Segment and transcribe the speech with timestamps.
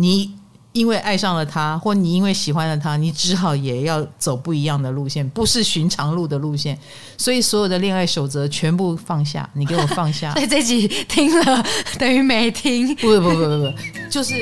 [0.00, 0.34] 你
[0.72, 6.78] 因为爱上了他，或你因为喜欢了他，你只好也要走不一样的路线，不是寻常路的路线。
[7.18, 10.32] 所以所有的恋爱守则全部放下，你给我放下。
[10.38, 11.64] 所以这集听了
[11.98, 12.94] 等于没听。
[12.96, 13.74] 不不不不不不，
[14.08, 14.34] 就是。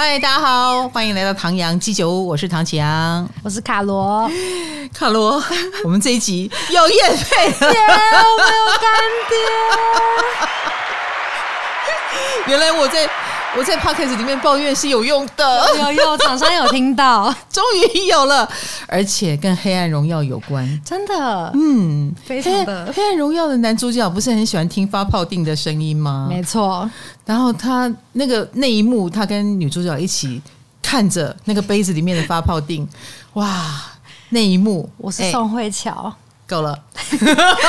[0.00, 4.30] 嗨，大家好，欢迎来到唐阳鸡酒屋，我是唐启阳，我是卡罗，
[4.94, 5.42] 卡罗，
[5.82, 8.88] 我们这一集要验配了，我没有干
[9.28, 9.36] 爹，
[12.46, 13.10] 原来我在。
[13.56, 18.48] 我在 Podcast 里面抱怨是有用的，有有厂商有听到， 终于有了，
[18.86, 22.86] 而且跟《黑暗荣耀》有关，真的，嗯，非常的。
[22.86, 26.26] 黑《黑暗荣耀》的男主角不是很喜欢听发泡定的声音吗？
[26.30, 26.88] 没错。
[27.24, 30.40] 然后他那个那一幕，他跟女主角一起
[30.82, 32.86] 看着那个杯子里面的发泡定，
[33.32, 33.82] 哇，
[34.28, 35.90] 那一幕，我是宋慧乔。
[35.92, 36.12] 欸
[36.48, 36.76] 够了，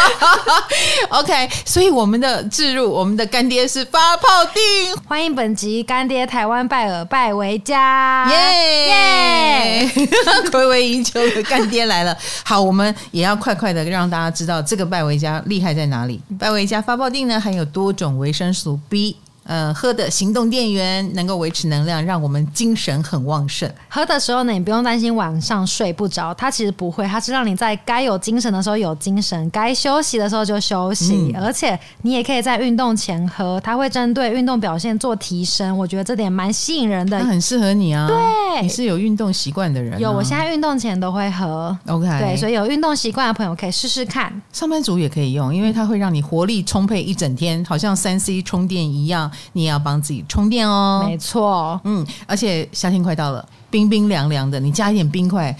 [1.10, 1.50] OK。
[1.66, 4.96] 所以我们的置入，我们的干爹是发泡定。
[5.06, 9.92] 欢迎本集干爹台湾拜耳拜维家，耶耶！
[10.50, 12.18] 睽违已久的干爹来了。
[12.44, 16.22] 好，我们也要快快的让大家知道这个拜维家厉害在哪里。
[16.40, 19.18] 拜维家发泡定呢，含有多种维生素 B。
[19.50, 23.68] 呃，喝的行动电源能够维持能量，让我们精神很旺盛。
[23.88, 31.34] 喝的时候呢，你不用担心晚上睡不着，它其实不会，它是让你在该有精神的时候有精神，该休息的时候就休息。
[31.34, 35.76] 嗯、而且你也可以在运动前喝，它会针对运动表现做提升。
[35.76, 38.08] 我觉得这点蛮吸引人的，它很适合你啊。
[38.08, 39.98] 对，你是有运动习惯的人、啊。
[39.98, 41.76] 有，我现在运动前都会喝。
[41.88, 44.32] OK，对，所以有运动习惯的朋友可以试试看。
[44.54, 49.32] 上班族也可以用，因为它会让你活力充沛一整天，好像三 C 充电一样。
[49.54, 55.56] 你也要帮自己充电哦，没错，嗯，而且夏天快到了，冰冰凉凉的，你加一点冰块，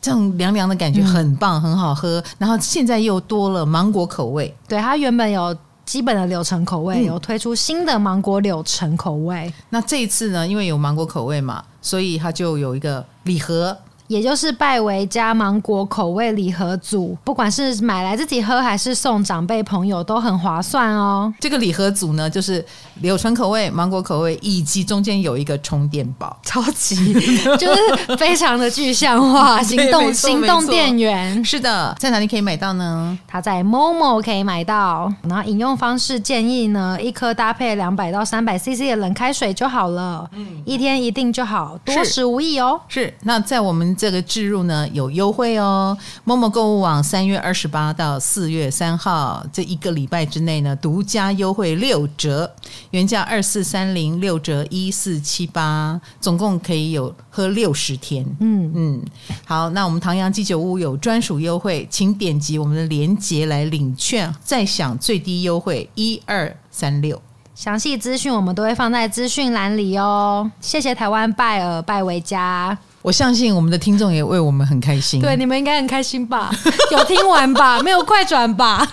[0.00, 2.22] 这种凉凉的感觉很棒，嗯、很好喝。
[2.38, 9.52] 然后现在又多了芒果口味，对，它原本有基本的柳橙口味，嗯、有推出新的芒果柳橙口味。
[9.70, 13.76] 那这一次呢，因为有芒果口味嘛，所以它就有一个礼盒。
[14.08, 21.32] 也就是拜维加芒果口味礼盒组，不管是买来自己喝还是送长辈朋友都很划算哦。
[21.40, 22.64] 这个礼盒组呢，就是
[23.00, 26.94] 柳橙口味、芒果口味，以及中间有一个充电宝，超级
[27.58, 31.44] 就是非常的具象化， 行动行动电源。
[31.44, 33.18] 是的，在哪里可以买到呢？
[33.26, 35.12] 它在 Momo 可以买到。
[35.22, 40.28] 然后饮用方式建议呢，一颗搭配两百到三百 CC 的冷开水就好了。
[40.32, 42.80] 嗯，一天一定就好，多食无益哦。
[42.86, 43.95] 是，那在我们。
[43.96, 52.50] 这个置入呢有优惠哦，Momo 购物网三月二十八到四月三号这一个礼拜之内呢，独家优惠六折，
[52.90, 58.24] 原价二四三零，六折一四七八，总共可以有喝六十天。
[58.40, 59.02] 嗯嗯，
[59.44, 67.20] 好，那我们唐阳鸡酒屋有专属优惠，请点击我们的链接来领券，再享最低优惠一二三六。
[67.54, 70.50] 详细资讯我们都会放在资讯栏里哦。
[70.60, 72.76] 谢谢台湾拜尔拜维家。
[73.06, 75.20] 我相信我们的听众也为我们很开心。
[75.20, 76.50] 对，你们应该很开心吧？
[76.90, 77.78] 有听完吧？
[77.80, 78.84] 没有快转吧？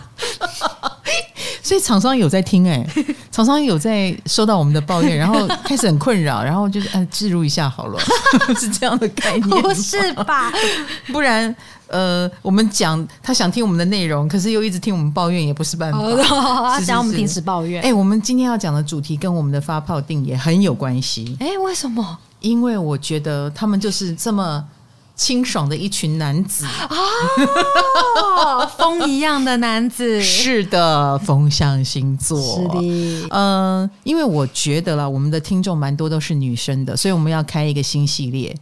[1.64, 8.00] 所以厂商有在听哎、欸，厂商有在收到我们的抱怨，然后开始很困扰，然后就是嗯，置入一下好了，
[8.56, 9.62] 是这样的概念？
[9.64, 10.54] 不是吧？
[11.12, 11.56] 不然
[11.88, 15.98] 呃，我们讲他想听我们的内容，可是又一直听我们抱怨，也不是办法。
[16.70, 17.82] 他想我们平时抱怨。
[17.82, 21.36] 哎、欸，我们今天要讲的主题跟我们的发泡定也很有关系。
[21.40, 22.20] 哎、欸，为什么？
[22.44, 24.64] 因为我觉得他们就是这么
[25.16, 26.90] 清爽的一群男子啊，
[28.20, 30.22] 哦、风一样的男子。
[30.22, 32.38] 是的，风象星座。
[32.40, 38.54] 是的，嗯，因为我觉得啦，我们的听众蛮多都是女生的，所以我们要开一个新系列。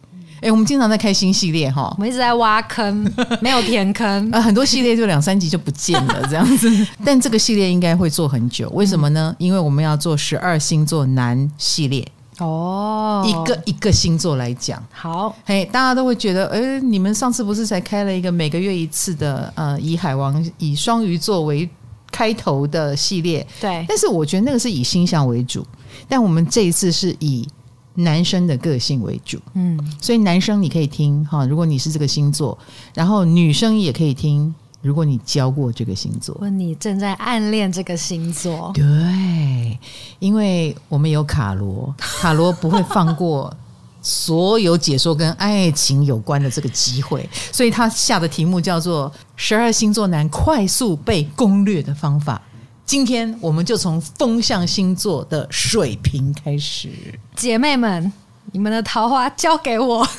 [0.41, 6.69] 哎，我们经常在开新系列哈，我们一直在挖坑， 没有填坑啊， 很多系列就两三集就不见了这样子。
[7.03, 9.35] 但这个系列应该会做很久，为什么呢？
[9.39, 12.07] 因为我们要做十二星座男系列。
[12.41, 21.69] 哦，一个一个星座来讲，好，嘿，大家都会觉得，哎，你们上次不是才开了一个每个月一次的，呃，以海王以双鱼座为
[22.11, 25.65] 开头的系列，对，但是我觉得那个是以星象为主，
[26.09, 27.47] 但我们这一次是以
[27.93, 32.57] 男生的个性为主，嗯，所以男生你可以听哈，如果你是这个星座，
[32.95, 34.53] 然后女生也可以听。
[34.81, 39.79] 如果你教过这个星座，问你正在暗恋这个星座，对，
[40.19, 43.55] 因为我们有卡罗， 卡罗不会放过
[44.01, 52.41] 所有解说跟爱情有关的这个机会，所以他下的题目叫做“十二星座男快速被攻略的方法”。
[52.83, 56.89] 今天我们就从风象星座的水平开始，
[57.35, 58.11] 姐妹们，
[58.51, 60.05] 你们的桃花交给我。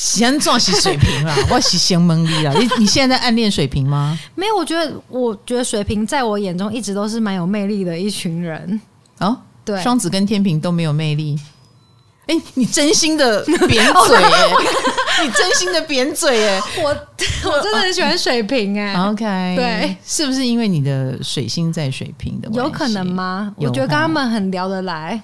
[0.00, 2.52] 先撞洗水瓶啦， 我是先蒙利啦。
[2.52, 4.16] 你你现在在暗恋水瓶吗？
[4.36, 8.80] 没有，我觉得我觉得水瓶在我眼中一直都是蛮有魅力的一群人。
[9.18, 11.36] 哦，对，双子跟天平都没有魅力。
[12.28, 14.54] 哎、欸，你真心的扁 嘴哎、欸！
[15.26, 16.82] 你真心的扁嘴哎、欸！
[16.84, 16.90] 我
[17.50, 19.10] 我真的很喜欢水瓶哎、欸。
[19.10, 22.48] OK，对，是不是因为你的水星在水瓶的？
[22.52, 23.52] 有可能吗？
[23.56, 25.20] 我觉得跟他们很聊得来。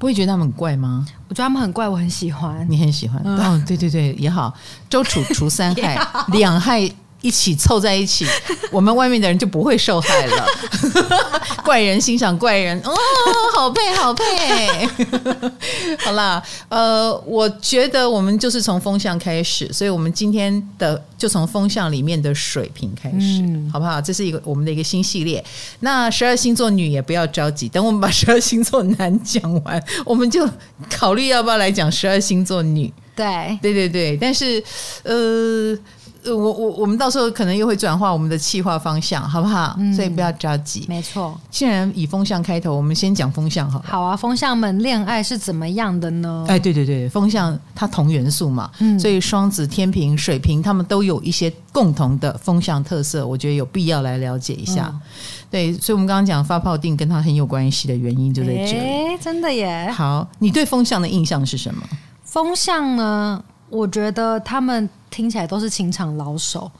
[0.00, 1.06] 不会觉得他们很怪吗？
[1.28, 2.66] 我觉得他们很怪，我很喜欢。
[2.70, 3.20] 你很喜欢？
[3.22, 4.52] 嗯、哦，对对对，也好。
[4.88, 6.00] 周楚除三害，
[6.32, 6.90] 两害。
[7.20, 8.26] 一起凑在一起，
[8.70, 10.46] 我们外面的人就不会受害了。
[11.62, 12.92] 怪人欣赏怪人，哦，
[13.54, 14.24] 好配好配。
[16.04, 24.00] 好啦，呃，我觉得我们就是从风向开始，所以我们今天的就从风向里面的水平开始，嗯、好不好？
[24.00, 25.44] 这是一个我们的一个新系列。
[25.80, 30.48] 那十二星座女也不要着急，等我们把十二星座男讲完，我们就
[30.90, 32.92] 考虑要不要来讲十二星座女。
[33.14, 34.62] 对，对对对，但是
[35.02, 35.78] 呃。
[36.24, 39.74] 呃，我我我们到时候可能又会转化我们的气化方向，好不好？
[39.78, 40.84] 嗯，所以不要着急。
[40.88, 43.84] 没错，既然以风向开头，我们先讲风向好了。
[43.86, 46.44] 好啊，风向们恋爱是怎么样的呢？
[46.48, 54.90] 哎，对对对，风向它同元素嘛，嗯，所以双子、天平、水瓶，他们都有一些共同的风向特色，我觉得有必要来了解一下。
[54.92, 55.00] 嗯、
[55.50, 58.78] 对，所以我们刚刚讲发泡定跟它很有关系的原因就在这里。
[58.78, 59.90] 哎，真的耶！
[59.90, 61.82] 好，你对风向的印象是什么？
[62.24, 63.42] 风向呢？
[63.70, 66.70] 我觉得他们听起来都是情场老手，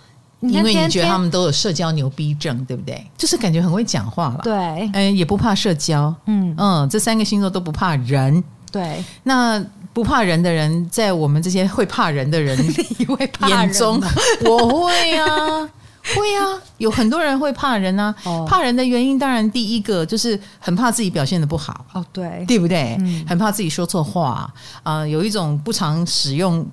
[0.41, 3.05] 因为你觉得他们都有社交牛逼症，对不对？
[3.19, 4.41] 就是感觉很会讲话了。
[4.43, 6.15] 对，嗯，也不怕社交。
[6.27, 8.43] 嗯嗯，这三个星座都不怕人。
[8.73, 9.63] 对，那
[9.93, 12.57] 不怕人的人，在我们这些会怕人的人
[13.49, 14.01] 眼中，
[14.45, 15.69] 我会啊，
[16.15, 18.15] 会啊，有很多人会怕人啊。
[18.25, 21.85] 哦，怕人的原因，当然第一个就是很怕自己表现的不好。
[21.93, 22.97] 哦，对，对不对？
[23.01, 24.49] 嗯，很怕自己说错话
[24.85, 26.65] 啊，有一种不常使用。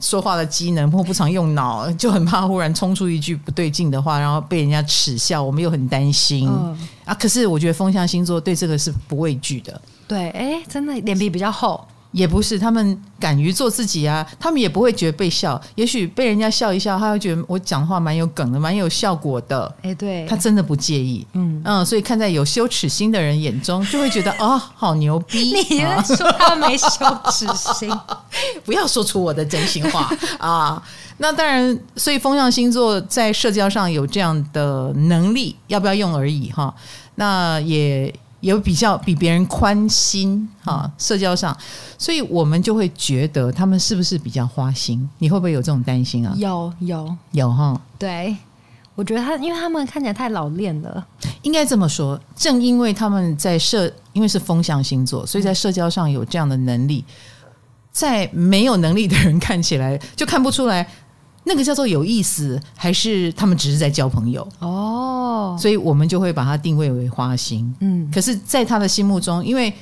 [0.00, 7.14] 说话的机能或不常用脑，就很怕忽然冲出一句不对劲的话，然后被人家耻笑，我们又很担心、嗯、啊。
[7.14, 9.80] 可是我觉得风象星座对这个是不畏惧的。
[10.06, 11.86] 对，哎，真的脸皮比较厚。
[12.12, 15.60] 也不是，他们敢于做自己啊，他们也不会觉得被笑。
[15.74, 19.72] 也许被人家笑一笑，他会觉得我讲话蛮有梗的，蛮有效果的。
[19.82, 21.26] 哎，对，他真的不介意。
[21.34, 25.52] 嗯嗯，所以看在有羞耻心的人眼中，就会觉得哦，好牛逼！
[25.68, 25.80] 你
[26.16, 26.88] 说他没羞
[27.30, 27.92] 耻心，
[28.64, 30.82] 不要说出我的真心话啊。
[31.18, 36.74] 那当然，所以风象星座在社交上有这样的能力，要不要用而已哈。
[37.16, 38.12] 那也。
[38.40, 41.56] 有比较比别人宽心哈，社交上，
[41.98, 45.08] 所以我们就会觉得他们是不是比较花心？
[45.18, 46.32] 你会不会有这种担心啊？
[46.36, 48.36] 有有有哈，对，
[48.94, 51.04] 我觉得他因为他们看起来太老练了，
[51.42, 52.20] 应该这么说。
[52.36, 57.04] 正因为他们在社，因为是风象星座，所以在社交上有这样的能力，
[57.90, 60.88] 在没有能力的人看起来就看不出来。
[61.44, 64.46] 那个叫做有意思，还是他们只是在交朋友？
[64.58, 67.74] 哦，所以我们就会把它定位为花心。
[67.80, 69.72] 嗯，可是，在他的心目中，因为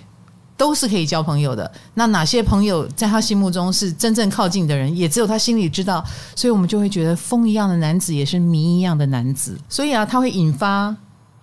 [0.56, 6.04] 都是可以交朋友的，那哪些朋友在他心目中是真正靠近的人，也只有他心里知道。
[6.34, 9.58] 所以我们就会觉得，风一样的男子也是谜一样的男子。
[9.68, 10.96] 所以啊，他会引发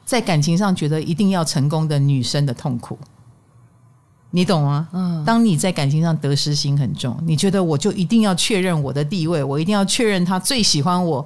[0.06, 2.98] 在感情上觉得一定要成功的女生的痛苦。
[4.36, 4.88] 你懂吗？
[4.94, 11.24] 嗯，当你在感情上得失心很重，你觉得我就一定要确认我的地位，我一定要确认他最喜欢我，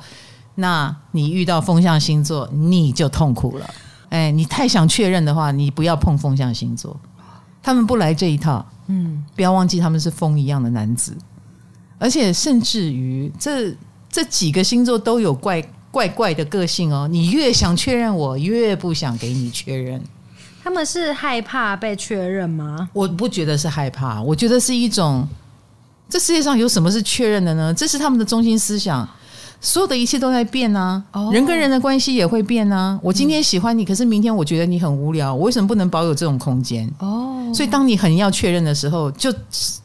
[0.56, 3.70] 那你遇到风象星座你就痛苦了。
[4.10, 7.00] 哎，你太想确认的话，你不要碰风象星座，
[7.64, 8.66] 他们不来这一套。
[8.88, 11.18] 嗯，不要忘记他们是风一样的男子，
[11.98, 13.74] 而且甚至于这
[14.10, 15.62] 这几个星座都有怪
[15.92, 17.08] 怪怪的个性哦。
[17.10, 20.02] 你越想确认我，越不想给你确认。
[20.68, 22.90] 他们是害怕被确认吗？
[22.92, 25.26] 我不觉得是害怕，我觉得是一种，
[26.10, 27.74] 这世界上有什么是确认的呢？
[27.74, 29.08] 这是他们的中心思想。
[29.62, 33.00] 所有的一切都在变啊，哦、人跟人的关系也会变啊。
[33.02, 36.86] 我今天喜欢你，嗯、可是明天我觉得你很无聊，我为什么不能保有这种空间？
[37.00, 39.34] 哦，所以当你很要确认的时候，就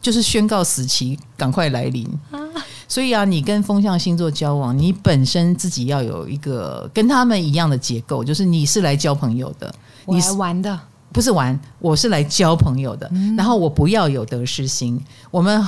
[0.00, 2.04] 就是宣告死期，赶快来临。
[2.32, 2.40] 啊、
[2.88, 9.72] 所以啊，你跟风象星座交往，你本身自己要有一个跟他们一样的结构，就是你是来交朋友的。
[10.06, 10.78] 你是玩的，
[11.12, 13.08] 不是玩，我是来交朋友的。
[13.12, 15.66] 嗯、然后我不要有得失心，我们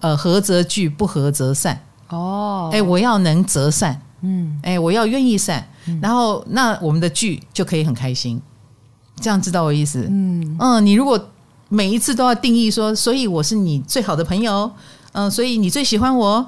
[0.00, 1.80] 呃合则聚，不合则散。
[2.08, 8.40] 哦，哎，我要能择善，嗯，哎，我要愿意散，嗯、然后那我们的聚就可以很开心。
[9.20, 10.06] 这样知道我意思？
[10.10, 11.20] 嗯嗯，你如果
[11.68, 14.70] 每一次都要定义说，所以我是你最好的朋友，
[15.12, 16.46] 嗯、呃，所以你最喜欢我。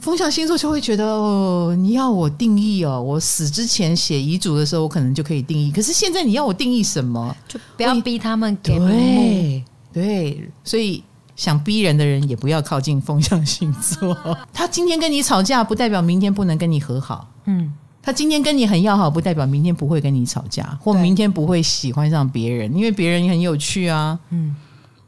[0.00, 5.72] 风象星座就会觉得哦，你要我定义哦，我死之前写遗嘱的时候，我可能就可以定义。
[5.72, 7.36] 可是现在你要我定义什么？
[7.48, 8.78] 就不要逼他们给。
[8.78, 11.02] 对对，所以
[11.34, 14.16] 想逼人的人也不要靠近风象星座。
[14.54, 17.28] 他今天跟你吵架，不代表明天不能跟你和好。
[17.46, 24.18] 嗯，他今天跟你很要好，不代表明天不会跟你吵架，或明天不会喜欢上别人，因为别人也很有趣啊。
[24.30, 24.54] 嗯，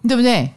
[0.09, 0.53] 对不对？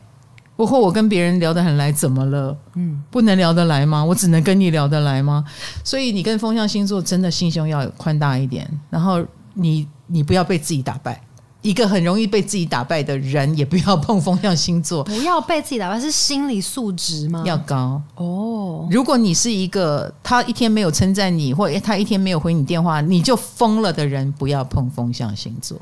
[0.55, 2.55] 或或我跟别人聊得很来，怎么了？
[2.75, 4.03] 嗯，不能聊得来吗？
[4.03, 5.43] 我只能跟你聊得来吗？
[5.83, 11.21] 所以你跟风象星座真的心胸要宽大一点，然后你你不要被自己打败。
[11.63, 15.01] 一个很容易被自己打败的人，也不要碰风象星座。
[15.05, 17.41] 不要被自己打败，是心理素质吗？
[17.45, 18.85] 要高哦。
[18.91, 25.79] 如果你是一个他一天没有称赞你，或他一天没有回你电话，你就疯了的人，不要碰风象星座。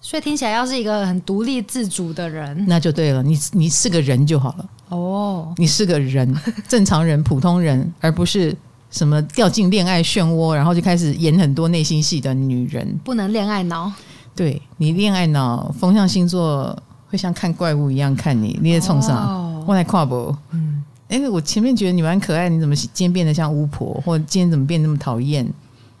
[0.00, 3.22] 所以听起来，要是一个很独立自主的人，那就对了。
[3.22, 4.68] 你你是个人就好了。
[4.90, 6.34] 哦，你是个人，
[6.68, 8.56] 正常人、普通人，而不是
[8.90, 12.98] 什么掉进恋爱漩涡，然后就开始演很多内心戏的女人。
[13.04, 13.92] 不能恋爱脑。
[14.34, 16.74] 对，你恋爱脑，风象星座
[17.08, 20.34] 会像看怪物一样看你，你也冲上，我来跨步？
[20.52, 25.44] 嗯，哎，我前面觉得你蛮可爱，你怎么今天变得像巫婆，或今天怎么变那么讨厌？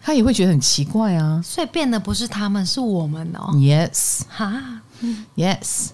[0.02, 1.40] 他也会觉得很奇怪啊。
[1.44, 3.50] 所以变的不是他们，是我们哦。
[3.54, 4.80] Yes，哈
[5.36, 5.88] ，Yes。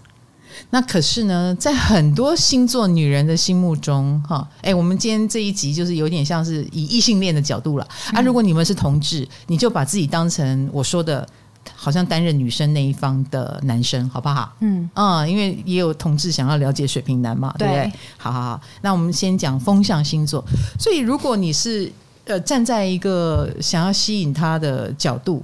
[0.70, 8.20] 那可是呢，在很多星座女人的心目中，哈，哎，我们今天这一集就是有点像是以异性恋的角度了啊。
[8.20, 11.26] 如果你们是同志，你就把自己当成我说的。
[11.74, 14.54] 好像担任女生那一方的男生，好不好？
[14.60, 18.00] 嗯嗯，因为也有同志想要了解水瓶男嘛，对，对不对？
[18.18, 20.44] 好好好，那我们先讲风象星座。
[20.78, 21.90] 所以，如果你是
[22.24, 25.42] 呃站在一个想要吸引他的角度，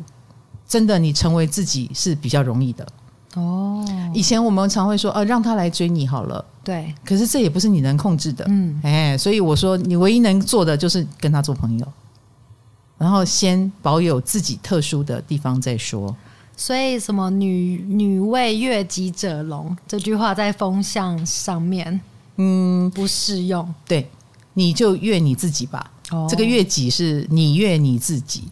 [0.69, 2.87] 真的，你成为自己是比较容易的
[3.35, 3.85] 哦。
[4.15, 6.95] 以前我们常会说，呃，让他来追你好了，对。
[7.05, 11.87] 可是这也不是你能控制的，嗯，哎，所以我说，你唯一能做的就是跟他做朋友。
[12.99, 16.15] 然后先保有自己特殊的地方再说。
[16.55, 21.99] 所以什么女“女女为悦己者容”这句话在风向上面，
[22.37, 23.75] 嗯，不适用。
[23.87, 24.11] 对，
[24.53, 25.91] 你就悦你自己吧。
[26.11, 28.45] 哦，这个悦己是你悦你自己。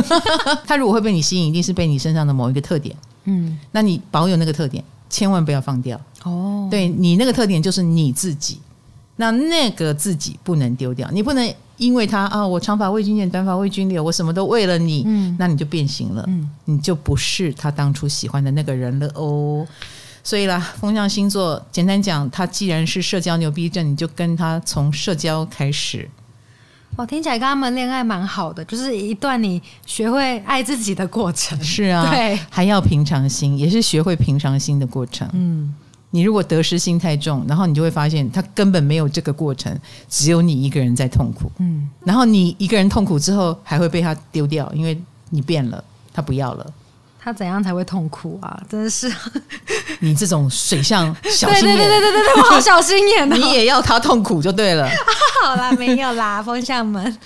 [0.66, 2.96] 他如果会被你吸引，一定是被你身上的某一个特点。
[3.24, 6.00] 嗯，那你保有那个特点，千万不要放掉。
[6.22, 8.60] 哦，对，你那个特点就是你自己。
[9.18, 19.66] 那那个自己不能丢掉，你不能因为他啊，我长发为君剪，短发为君留，我什么都为了你，嗯，那你就变形了，嗯，你就不是他当初喜欢的那个人了哦。
[20.22, 26.06] 所以啦，风象星座简单讲，他既然是社交牛逼症，你就跟他从社交开始。
[26.96, 31.62] 我听起来跟他们恋爱蛮好的，就是一段你学会爱自己的过程。
[31.62, 35.28] 是啊， 对，还要平常心，也是学会平常心的过程。
[35.32, 35.74] 嗯。
[36.10, 41.50] 你如果得失心太重，然后你就会发现他根本没有这个过程，只有你一个人在痛苦。
[41.58, 44.98] 嗯，然后你一个人痛苦之后，还会被他丢掉，因为
[45.28, 45.82] 你变了，
[46.14, 46.66] 他不要了。
[47.26, 48.56] 他怎样才会痛苦啊？
[48.70, 49.12] 真的是
[49.98, 53.34] 你这种水象小心眼，对对对对对对，我好小心眼哦。
[53.34, 54.88] 你也要他痛苦就对了。
[55.42, 57.18] 好啦，没有啦，风象们。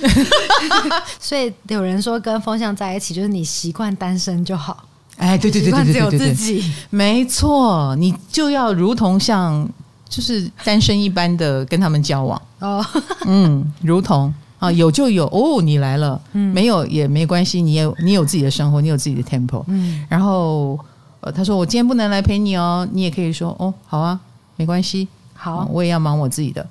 [1.21, 4.85] 所以有人说跟风象在一起，就是你习惯单身就好。
[5.19, 9.69] 哎，对对对对对对对，自己没错，你就要如同像
[10.09, 12.83] 就是单身一般的跟他们交往哦，
[13.27, 20.79] 嗯，如同啊，有就有哦，你来了，嗯，没有也没关系，你有你有自己的生活，你有自己的 tempo，嗯，然后
[21.21, 24.21] 呃，他说我今天不能来陪你哦，你也可以说哦，好啊，
[24.57, 26.65] 没关系，好，我也要忙我自己的，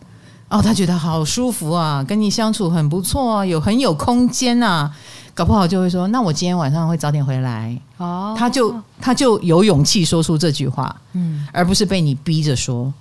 [0.48, 4.96] 哦，他觉得好舒服啊，跟你相处很不错啊，有很有空间啊。
[5.36, 7.74] 搞不好就会说，那我今天晚上会早点回来。
[7.96, 12.94] 哦，他就他就有勇气说出这句话，嗯，而不是被你逼着说。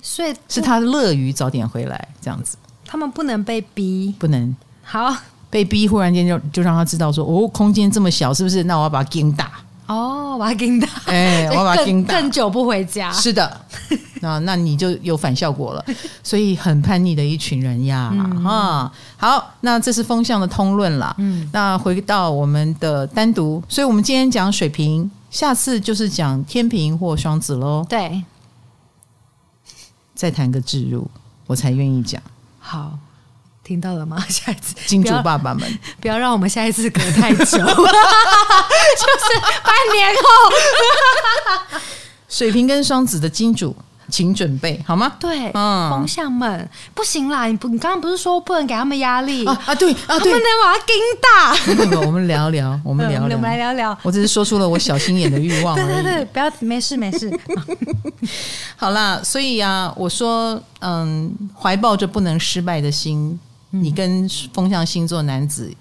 [0.00, 2.56] 所以是他乐于早点回来这样子。
[2.90, 4.56] 他们不能被逼，不能。
[4.82, 5.14] 好，
[5.48, 8.64] 被逼忽然间就就让他知道说，哦，空间这么小，是不是？
[8.64, 9.48] 那我要把它撑大。
[9.86, 10.88] 哦，把它撑大。
[11.06, 12.20] 哎，我要把它撑大。
[12.20, 13.12] 更久不回家。
[13.12, 13.60] 是的。
[14.22, 15.84] 那那你就有反效果了，
[16.24, 21.14] 所以很叛逆的一群人呀，嗯、哈，好，那这是风向的通论啦。
[21.18, 27.86] 嗯，那回到我们的单独，所以我们今天讲水瓶，下次就是讲天平或双子喽。
[27.88, 28.24] 对，
[30.16, 31.08] 再谈个置入，
[31.46, 32.20] 我才愿意讲。
[32.70, 32.96] 好，
[33.64, 34.24] 听到了吗？
[34.30, 37.66] 下一次金主爸爸们不，不要让我们下一次隔太久， 就是
[39.64, 40.22] 半年后，
[42.28, 43.74] 水瓶跟双子的金主。
[44.10, 45.12] 请准备好吗？
[45.20, 47.46] 对，嗯，风象们不行啦！
[47.46, 49.62] 你不，你刚刚不是说不能给他们压力啊？
[49.66, 52.06] 啊，对啊，对，不能把它撑大。
[52.06, 53.96] 我们聊聊， 我们聊聊，我们来聊聊。
[54.02, 55.76] 我只是说出了我小心眼的欲望。
[55.76, 57.30] 对对对， 不要，没事没事。
[58.76, 63.38] 好啦，所以啊，我说，嗯，怀抱着不能失败的心，
[63.70, 65.72] 你跟风象星座男子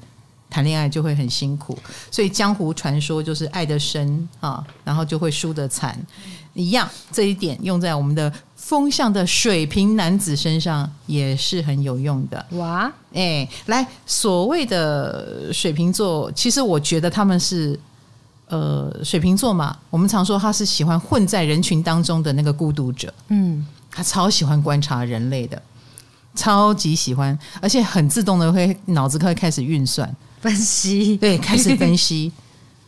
[0.49, 1.77] 谈恋爱就会很辛苦，
[2.11, 5.97] 所以江湖传说就是爱得深啊，然后就会输得惨
[6.53, 6.89] 一样。
[7.11, 12.45] 这一点用在我们的风象的水瓶男子身上也是很有用的。
[12.51, 17.79] 哇，哎，来，所谓的水瓶座，其实我觉得他们是
[18.47, 23.13] 呃，水瓶座嘛，我们常说他是喜欢混在人群当中的那个孤独者。
[23.27, 25.61] 嗯，他超喜欢观察人类的，
[26.35, 30.15] 超级喜欢，而且很自动的会脑子会开始运算。
[30.41, 32.31] 分析，对，开始分析，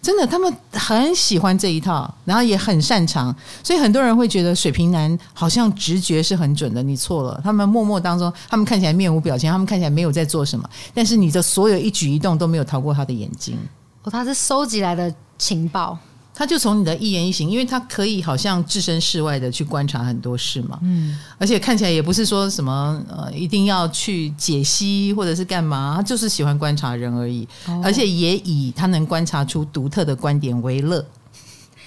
[0.01, 6.81] 真的，他们很喜欢这一套，然后也很擅长，所以很多人会觉得水瓶男好像直觉是很准的。
[6.81, 13.55] 你错了，他们默默当中，他们看起来面无表情，他们看起来没有在做什么，但是你的所有一举一动都没有逃过他的眼睛。
[14.03, 15.97] 哦，他是收集来的情报。
[16.41, 31.05] 他就从你的一言一行，因为他可以好像置身事外的去观察很多事嘛，嗯，而且看起来也不是说什么呃一定要去解析或者是干嘛，他就是喜欢观察人而已，哦，而且也以他能观察出独特的观点为乐，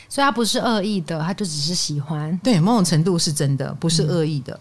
[0.09, 4.61] 所以他不是恶意的，他就只是喜欢，对，某种程度是真的，不是恶意的，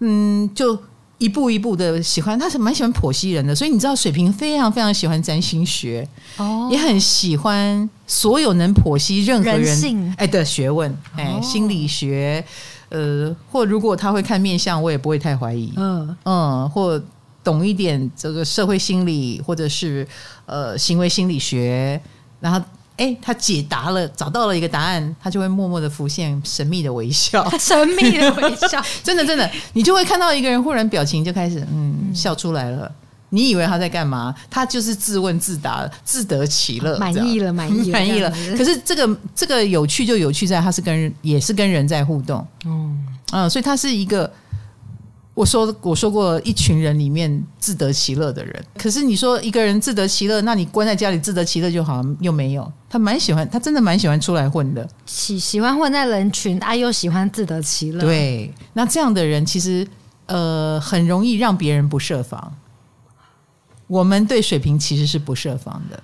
[0.00, 0.82] 嗯，嗯就。
[1.18, 6.06] 一步一步的喜欢，他是蛮喜欢剖析人的，所以你知道水瓶非常非常喜欢占星学，
[6.36, 10.14] 哦，也很喜欢所有能剖析任何人，人性。
[10.18, 12.44] 哎的学问，哎，心理学，
[12.90, 16.16] 呃，或如果他会看面相，我也不会太怀疑，嗯。
[16.24, 17.02] 嗯，或
[17.42, 20.06] 懂一点这个社会心理，或者是
[20.44, 22.00] 呃行为心理学，
[22.40, 22.60] 然后。
[22.96, 32.90] 哎，他解答了，找到了一个答案，他就会默默的浮现神秘的微笑， 神秘的微笑，真的真的，你就会看到一个人忽然表情就开始嗯笑出来了。
[33.30, 34.34] 你以为他在干嘛？
[34.48, 38.30] 他就是自问自答，自得其乐，满意了，满意了，满意了。
[38.56, 44.32] 可是这个这个有趣就有趣在，他是跟人也是跟人在互动，嗯嗯，所以他是一个。
[45.34, 48.64] 我说我说过，一群人里面自得其乐的人。
[48.78, 52.72] 可是你说一个人自得其乐，那你关在家里自得其乐就好，又没有。
[52.96, 58.00] 他蛮喜欢，他真的蛮喜欢出来混的，喜喜欢混在人群，啊，又喜欢自得其乐。
[58.00, 59.86] 对，那这样的人其实
[60.24, 62.50] 呃很容易让别人不设防。
[63.86, 66.02] 我们对水瓶其实是不设防的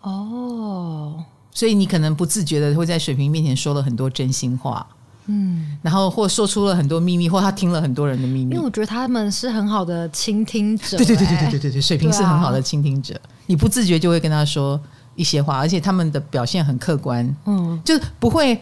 [0.00, 1.22] 哦，
[1.52, 4.84] 所以你可能不自觉的会在水瓶面前说了很多真心话。
[5.26, 8.54] 嗯，然后或说出了很多秘密，或他听了很多人的秘密。
[8.54, 10.98] 因为我觉得他们是很好的倾听者。
[10.98, 14.78] 对对对对对对对对，水瓶是很好的倾听者，啊，你不自觉就会跟他说
[15.14, 17.36] 一些话，而且他们的表现很客观。
[17.46, 18.54] 嗯，就不会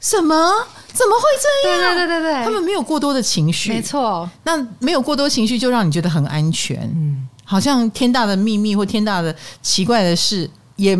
[0.00, 0.52] 什么
[0.92, 1.24] 怎么会
[1.64, 1.94] 这样？
[1.94, 4.28] 对对对对对，他们没有过多的情绪，没错。
[4.44, 6.80] 那没有过多情绪，就让你觉得很安全。
[6.94, 10.98] 嗯，好像天大的秘密或天大的奇怪的事，也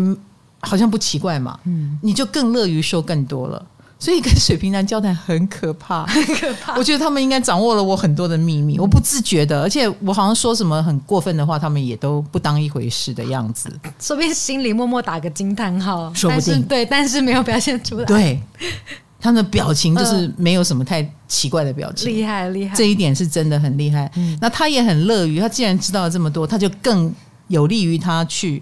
[0.61, 1.59] 好像不奇怪嘛。
[1.65, 3.65] 嗯，你就更乐于说更多了。
[3.97, 6.75] 所以跟水瓶男交谈很可怕， 很可怕。
[6.75, 13.69] 我觉得他们应该掌握了我很多的秘密，我不自觉的，而且我好像说什么很过分的话，他们也都不当一回事的样子。
[13.99, 18.05] 说不定心里默默打个惊叹号，说不定对，但是没有表现出来。
[18.05, 18.39] 对，
[19.19, 24.11] 他们的表情就是没有什么太奇怪的表情，厉害厉害，这一点是真的很厉害。
[24.17, 27.11] 嗯，那他也很乐于，他既然知道了这么多，他就更
[27.47, 28.61] 有利于他去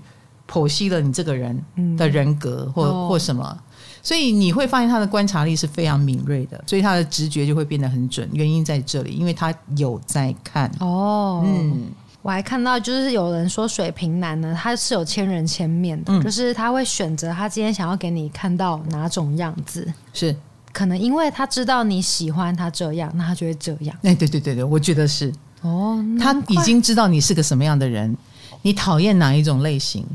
[0.50, 1.60] 剖析了你这个人
[1.98, 3.58] 的人格或、嗯、或什么。
[4.02, 8.30] 所以你会发现他的观察力是非常敏锐的，所以他的直觉就会变得很准。
[8.34, 10.70] 原因在这里，因为他有在看。
[10.80, 11.86] 哦，嗯，
[12.22, 19.88] 我还看到就是有人说水瓶男呢，他是有千人千面的，嗯，就是他会选择他今天想要给你看到哪种样子。
[20.14, 20.36] 是，
[20.74, 23.96] 可能因为他知道你喜欢他这样，那他就会这样。
[24.04, 25.34] 哎，对对对对，我觉得是。
[25.62, 28.18] 哦，他已经知道你是个什么样的人，
[28.64, 30.06] 你讨厌哪一种类型，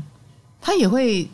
[0.61, 1.27] 他也会。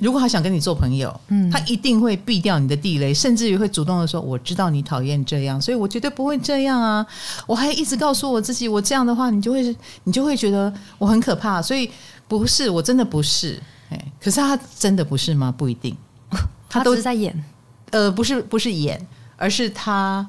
[0.00, 7.06] 如果他想跟你做朋友，嗯，他一定会避掉你的地雷，甚至于会主动的说：“我知道你讨厌这样，所以我绝对不会这样啊！”
[7.46, 11.90] 我还一直告诉我自己，我这样的话，你就会你就会觉得我很可怕，所以
[12.26, 13.60] 不是，我真的不是。
[13.90, 15.52] 哎，可是他真的不是吗？
[15.54, 15.94] 不一定，
[16.68, 17.44] 他都是在演。
[17.90, 20.26] 呃，不是，不是演，而是他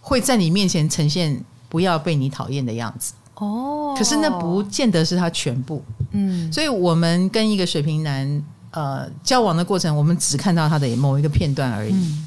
[0.00, 3.12] 会在你面前呈现不要被你讨厌的样子。
[3.36, 5.80] 哦，可是那不见得是他全部。
[6.10, 8.42] 嗯，所以我们跟一个水瓶男。
[8.74, 11.92] 呃，交往的过程，我们只看到他的某一个片段而已。
[11.92, 12.26] 嗯，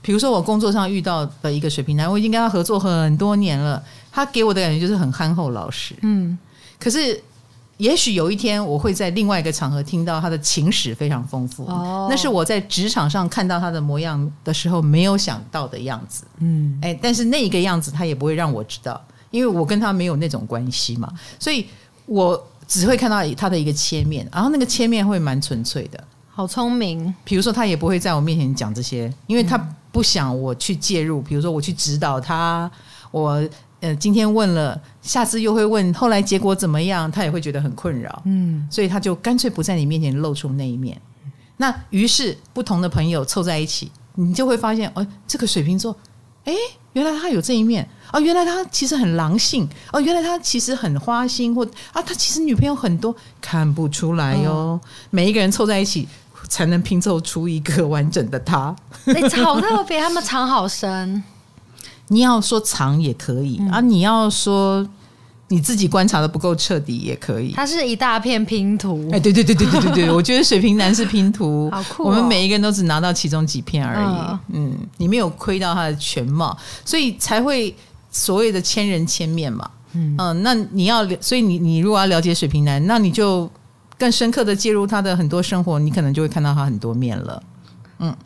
[0.00, 5.96] 比如说，我工作上遇到的一个水瓶男，我已经跟他合作很多年了，他给我的感觉就是很憨厚老实。
[6.02, 6.38] 嗯，
[6.78, 7.20] 可是
[7.78, 11.64] 也许有一天，我会在另外一个场合听到他的情史非常丰富。
[11.66, 16.22] 哦，那是我在职场上看到他的模样的时候没有想到的样子。
[16.38, 21.66] 嗯，哎，但是那一个样子他也不会让我知道，因为我跟他没有那种关系嘛，所以
[22.06, 22.46] 我。
[22.70, 27.12] 只会看到他的一个切面，然后那个切面会蛮纯粹的，好聪明。
[27.24, 29.58] 比如说，他也不会在我面前讲这些，因为他
[29.90, 31.20] 不想我去介入。
[31.20, 32.70] 比如说，我去指导他，
[33.10, 33.44] 我
[33.80, 37.10] 呃，今天问了，下次又会问，后来结果怎么样？
[37.10, 40.96] 他也会觉得很困扰，嗯，所以他就干脆不在你面前露出那一面。
[41.56, 45.96] 那于是不同的朋友凑在一起，你就会发现，哦，这个水瓶座，
[46.44, 46.54] 哎，
[46.94, 54.80] 原来他有这一面，哦，原来他其实很狼性，哦，原来他其实很花心，或啊，他其实女朋友很多，看不出来哟、哦。
[54.82, 56.08] 嗯、每一个人凑在一起，
[56.48, 58.74] 才能拼凑出一个完整的他。
[59.06, 61.22] 哎，好特别，他们藏好深。
[62.08, 64.84] 你要说藏也可以、嗯、啊，你要说
[65.52, 67.52] 你自己观察的不够彻底也可以。
[67.52, 69.08] 它是一大片拼图。
[69.12, 72.06] 哎，对对对对对对对，我觉得水瓶男是拼图， 好酷、哦。
[72.06, 74.16] 我们每一个人都只拿到其中几片而已，
[74.54, 77.74] 嗯，嗯，你没有窥到他的全貌，所以才会
[78.12, 79.68] 所谓的千人千面嘛。
[79.94, 83.50] 嗯，嗯，那你要，所以你你如果要了解水瓶男，那你就
[83.98, 87.42] 更深刻的介入他的很多生活，你可能就会看到他很多面了。
[87.98, 88.16] 嗯，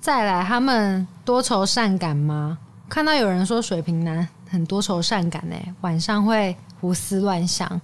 [0.00, 2.56] 再来，他们多愁善感吗？
[2.88, 7.80] 看到有人说水瓶男很多愁善感呢，晚上会胡思乱想，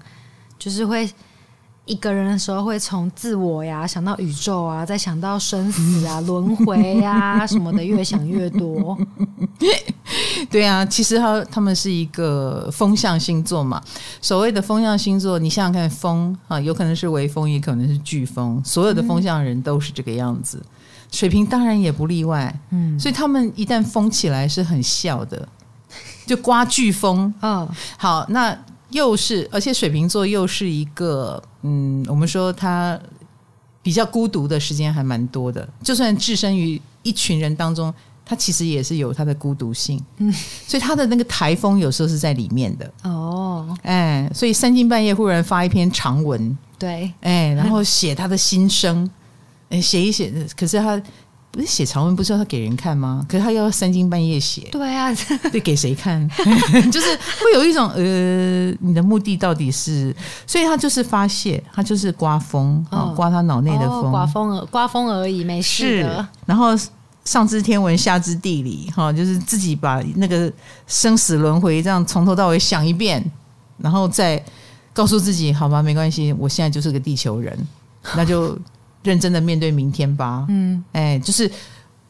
[0.59, 1.11] 就是会
[1.87, 8.98] 一个人的时候会从自我呀想到宇宙啊，再想到生死啊、 轮回呀什么的，越想越多。
[10.50, 13.83] 对啊，其实他他们是一个风象星座嘛。
[14.20, 20.59] 所谓的风象星座，你想想看，风啊，有可能是微风，也可能是飓风，所有的风象人都是这个样子。
[20.59, 20.68] 嗯
[21.11, 25.48] 水瓶当然也不例外，嗯，所以他们一旦疯起来是很笑的，
[26.29, 28.57] 就刮飓风，嗯，好，那
[28.91, 32.97] 又是，而且水瓶座又是一个，嗯，我们说他
[33.83, 37.93] 比较孤独的时间还蛮多的，就算置身于一群人当中，
[38.25, 40.33] 他其实也是有他的孤独性，嗯，
[40.67, 49.11] 所以他的那个台风有时候是在里面的，哦，哎，所以三更半夜忽然发一篇长文，对，哎，然后写他的心声。
[49.71, 50.99] 哎，写一写，可是他
[51.50, 53.24] 不是写长文，不是要他给人看吗？
[53.28, 55.12] 可是他要三更半夜写，对啊，
[55.50, 56.28] 对，给谁看？
[56.92, 57.06] 就是
[57.42, 60.14] 会有一种呃，你的目的到底是？
[60.46, 66.28] 所以他就是发泄，他就是刮风，哦，刮他脑内的风，刮风而刮风而已，没事的。
[66.44, 66.68] 然后
[67.24, 70.52] 上知天文，下知地理，哈，就是自己把那个
[70.87, 73.24] 生死轮回这样从头到尾想一遍，
[73.78, 74.40] 然后再
[74.92, 77.58] 告诉自己，好吧，没关系，我现在就是个地球人，
[78.14, 78.56] 那就。
[79.02, 80.46] 认真的面对明天吧。
[80.48, 81.50] 嗯，哎，就是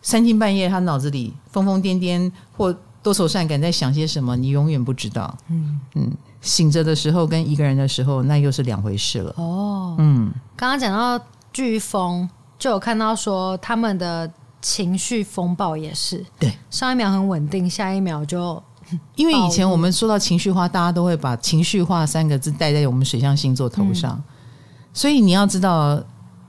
[0.03, 5.37] 三更半夜，他脑子里疯疯癫癫或多愁善感，在想些什么，你永远不知道。
[5.49, 5.81] 嗯。
[5.95, 9.35] 嗯，醒着的时候跟一个人的时候，那又是两回事了。
[9.37, 14.31] 哦，嗯，刚刚讲到飓风，就有看到说他们的
[14.63, 18.63] 情绪风暴也是，对，上一秒很稳定，下一秒就
[19.17, 24.25] 因为以前我们说到情绪化，大家都会把情绪化三个字戴在我们水象星座头上，嗯，
[24.93, 26.03] 所以你要知道。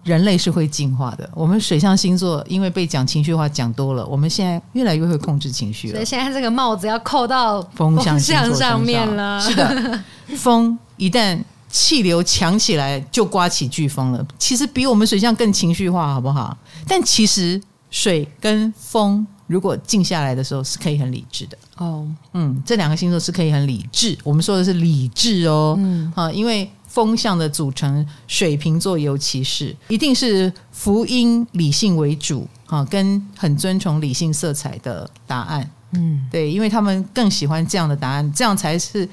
[0.04, 1.30] 人类是会进化的。
[1.34, 5.94] 我们水象星座因为被讲情绪化讲多了，我们现在越来越会控制情绪了。
[5.94, 9.40] 所以现在这个帽子要扣到风象星座上面了。
[9.42, 10.04] 是的，
[10.38, 14.26] 风一旦气流强起来，就刮起飓风了。
[14.38, 16.58] 其实比我们水象更情绪化，好不好？
[16.88, 21.58] 但其实水跟风如果静下来的时候，是可以很理智的。
[21.78, 24.18] 哦，嗯，这两个星座是可以很理智。
[24.24, 26.72] 我们说的是理智哦，嗯，啊，因为。
[26.89, 35.69] 风向的组成，水瓶座尤其是一定是福音理性为主啊，跟很尊崇理性色彩的答案。
[35.91, 39.08] 嗯，对，因为他们更喜欢这样的答案，这样才是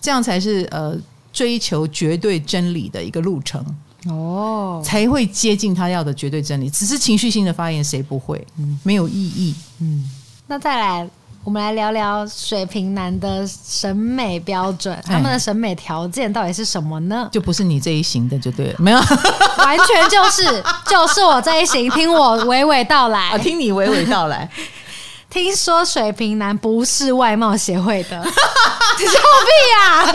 [0.00, 0.94] 这样才是呃
[1.32, 3.64] 追求绝对真理的一个路程
[4.06, 6.68] 哦，才会接近他要的绝对真理。
[6.68, 8.44] 只是情绪性的发言，谁不会？
[8.58, 9.54] 嗯，没有意义。
[9.78, 10.10] 嗯，
[10.46, 11.08] 那再来。
[11.50, 17.28] 我们来聊聊水瓶男的审美标准，他们的审美条件到底是什么呢？
[17.32, 18.98] 就不是你这一型的，就对了，没有，
[19.58, 20.44] 完全就是
[20.86, 21.90] 就是我这一型。
[21.90, 24.48] 听我娓娓道来，啊，听你娓娓道来。
[25.28, 28.16] 听说水瓶男不是外貌协会的，
[29.00, 30.14] 你笑屁呀、啊！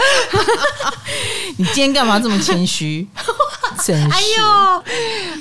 [1.58, 3.06] 你今天干嘛这么谦虚？
[3.84, 4.84] 真是，哎呦，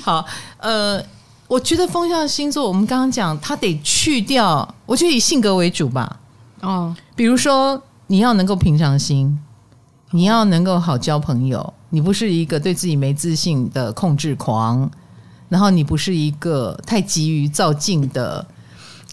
[0.03, 0.25] 好，
[0.59, 1.01] 呃。
[1.47, 4.75] 我觉得风象星座，我们刚刚讲，他得去掉。
[4.85, 6.19] 我觉得以性格为主吧。
[6.61, 9.37] 哦，比如说你要能够平常心，
[10.11, 14.89] 你要能够好交朋友，你不是一个对自己没自信的控制狂，
[15.47, 18.45] 然后你不是一个太急于造进的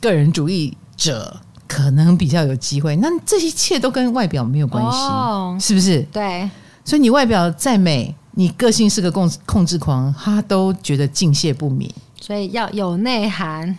[0.00, 1.36] 个人主义者，
[1.68, 2.96] 可能比较有机会。
[2.96, 6.00] 那这一切都跟外表没有关系，哦，是不是？
[6.10, 6.48] 对。
[6.84, 11.92] 所以你外表再美，你个性是个控控制狂，他都觉得敬谢不敏。
[12.24, 13.76] 所以要有内涵，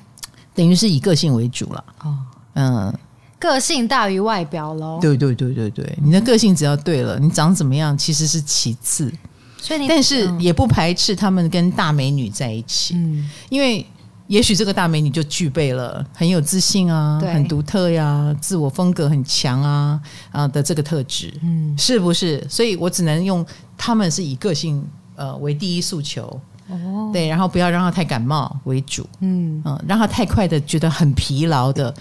[0.53, 1.83] 等于是以个性为主了。
[2.03, 2.17] 哦，
[2.55, 2.93] 嗯，
[3.39, 4.99] 个性大于外表喽。
[5.01, 9.11] 对对对对对，你的个性只要对了，你长怎么样其实是其次。
[9.57, 12.95] 所以你，但是也不排斥他们跟大美女在一起。
[12.95, 13.85] 嗯，因为
[14.27, 20.01] 也许这个大美女就具备了很有自信啊，很独特呀，自我风格很强啊
[20.31, 22.45] 啊的这个特质，嗯，是不是？
[22.49, 23.45] 所以我只能用
[23.77, 31.93] 他们是以个性呃为第一诉求，哦，对，然后不要让他太感冒为主，嗯嗯，让他太快的觉得很疲劳的，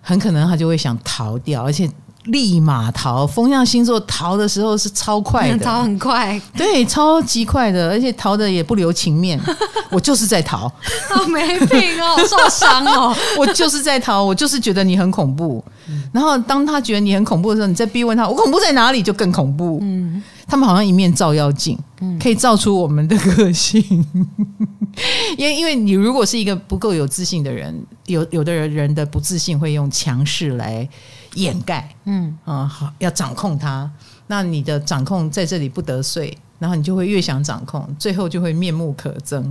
[0.00, 1.90] 很可能他就会想逃掉，而且。
[2.28, 9.38] 立马逃，风象星座逃的时候是超快的，逃很快，对，超级快的，而且逃的也不留情面。
[9.92, 10.66] 我就是在逃，
[11.10, 13.14] 好没病哦，受伤哦。
[13.38, 15.62] 我就是在逃，我就是觉得你很恐怖。
[15.88, 19.78] 嗯、然后当他觉得你很恐怖的时候，你再逼问他，我恐怖在哪里，就更恐怖。
[19.82, 21.78] 嗯，他们好像一面照妖镜，
[22.20, 23.82] 可以照出我们的个性。
[25.36, 27.74] 因为，因为你如果是一个不够有自信的人，
[28.06, 30.88] 有有的人人的不自信会用强势来
[31.34, 32.36] 掩盖，嗯。
[32.44, 33.90] 啊，好，要掌控他，
[34.28, 39.44] 那你的掌控在这里不得遂，然后你就会越想掌控，最后就会面目可憎，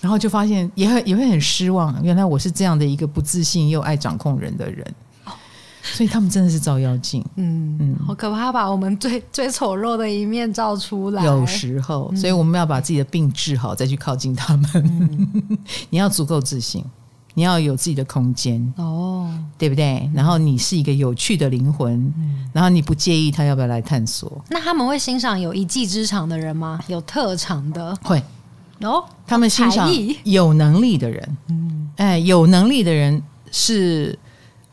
[0.00, 4.84] 然后就发现也会也会很失望，原来我是这样的一个不自信又爱掌控人的人，
[5.94, 15.58] 所以他们真的是照妖镜，嗯嗯，好可怕，把我们最最丑陋的一面照出来，有时候，所以我们要把自己的病治好，再去靠近他们，嗯、
[15.90, 16.84] 你要足够自信。
[17.38, 20.10] 你要有自己的空间哦，对不对？
[20.14, 24.42] 然后你是一个有趣的灵魂，嗯、然后你不介意他要不要来探索？
[24.48, 26.80] 那他们会欣赏有一技之长的人吗？
[26.88, 27.94] 有特长的？
[28.02, 28.22] 会。
[28.80, 29.86] 哦，他们欣赏
[30.24, 31.36] 有能力的人。
[31.48, 33.22] 嗯，哎，有能力的人
[33.52, 34.18] 是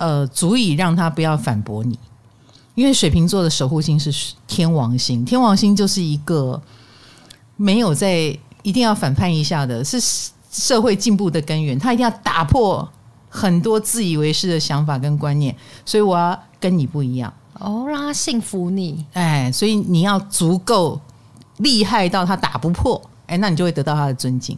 [0.06, 1.98] 呃，足以让他不要反驳你，
[2.76, 6.62] 因为水瓶座的守护星是天王星，天王星就是一个
[7.56, 10.32] 没有在一定要反叛一下的，是。
[10.56, 12.88] 社会进步的根源，他一定要打破
[13.28, 21.02] 很多自以为是的想法跟观念，所以我要跟你不一样哦，让他信服你，哎，所以你要足够
[21.58, 24.56] 厉害到他打不破，哎，那你就会得到他的尊敬。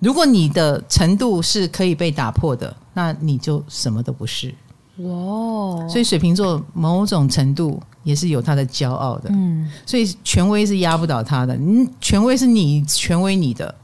[0.00, 4.52] 如果你的程度是可以被打破的，那你就什么都不是。
[4.96, 13.74] 哇，所以水瓶座某种程度也是有他的骄傲的，嗯，所以权威是压不倒他的，嗯，权威是你权威你的。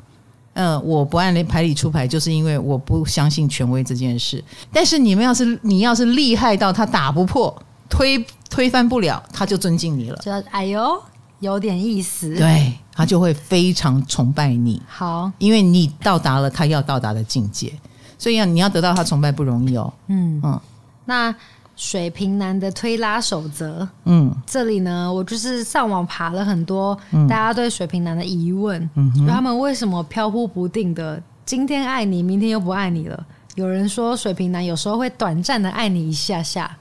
[0.59, 4.43] 嗯，我不按牌理出牌，就是因为我不相信权威这件事。
[4.73, 7.55] 但是你们要是你要是厉害到他打不破、
[7.91, 10.17] 推推翻不了，他就尊敬你了。
[10.23, 10.99] 就哎呦，
[11.41, 12.35] 有点意思。
[12.35, 14.83] 对，他就会非常崇拜你。
[14.89, 17.73] 好，因为你到达了他要到达的境界，
[18.19, 19.93] 所以要你要得到他崇拜不容易哦。
[20.09, 20.61] 嗯嗯，
[21.05, 21.35] 那。
[21.79, 33.27] 水瓶男的推拉守则，嗯，这里呢，我就是上网爬了很多大家对水瓶男的疑问，嗯，他们为什么飘忽不定的，今天爱你，明天又不爱你了？
[33.57, 36.77] 有人说水瓶男有时候会短暂的爱你一下下，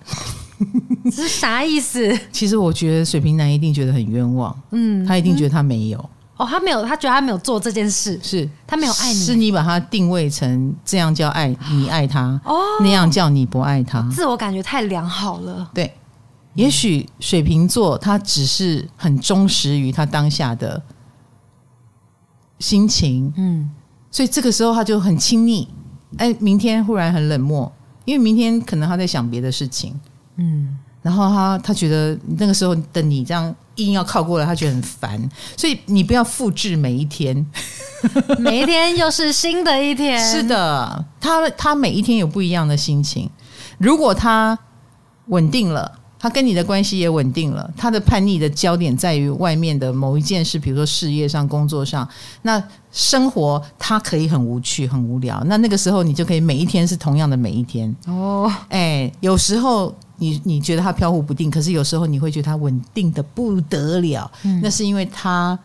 [1.05, 2.17] 这是啥意思？
[2.31, 6.09] 其实我觉得水瓶男一定觉得很冤枉，嗯，他一定觉得他没有。
[6.38, 8.49] 哦，他没有，他觉得他没有做这件事，是。
[8.67, 15.71] 他没有爱你，是你把他定位成这样叫爱你爱他，哦，那样叫你不爱他，自我感觉太良好了。
[15.73, 15.93] 对，
[16.55, 20.83] 也许水瓶座他只是很忠实于他当下的
[22.59, 23.69] 心情，嗯，
[24.11, 25.69] 所以这个时候他就很亲昵，
[26.17, 27.71] 哎，明天忽然很冷漠，
[28.06, 29.99] 因为明天可能他在想别的事情，
[30.38, 33.54] 嗯，然后他他觉得那个时候的你这样。
[33.78, 37.45] 硬要靠过来，他觉得很烦，所以你不要复制每一天，
[38.39, 40.17] 每一天又是新的一天。
[40.17, 43.30] 是的，他他每一天有不一样的心情。
[43.78, 44.58] 如果他
[45.25, 52.08] 稳定了，他跟你的关系也稳定了，他的叛逆的焦点在于外面的某一件事，比如说事业上、工作上，
[52.41, 55.43] 那生活他可以很无趣、很无聊。
[55.45, 57.95] 那那个时候，你就可以每一天是同样的每一天。
[58.08, 59.93] 哦，哎，有时候。
[60.17, 65.60] 你你觉得他飘忽不定，可是有时候你会觉得他稳定的不得了，嗯、那是因为他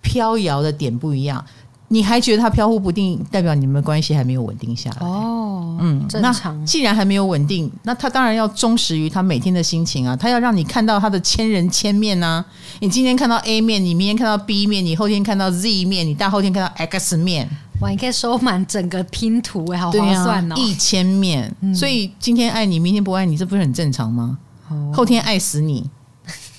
[0.00, 1.44] 飘摇的点不一样。
[1.92, 5.04] 你还觉得他飘忽不定，代表你们的关系还没有稳定下来。
[5.04, 6.56] 哦，嗯，正常。
[6.60, 12.44] 那既然还没有稳定，那他当然要忠实于他每天的心情啊，他要让你看到他的千人千面啊。
[12.78, 17.48] 你今天看到 A 面，你明天看到 B 面，你后天看到 Z 面，你大后天看到 X 面。
[17.80, 20.54] 哇，你可以收满整个拼图哎，好划算哦！
[20.56, 24.38] 一千面，嗯、所以今天爱你，明天不爱你，这不是很正常吗？
[24.68, 25.88] 哦、后天爱死你，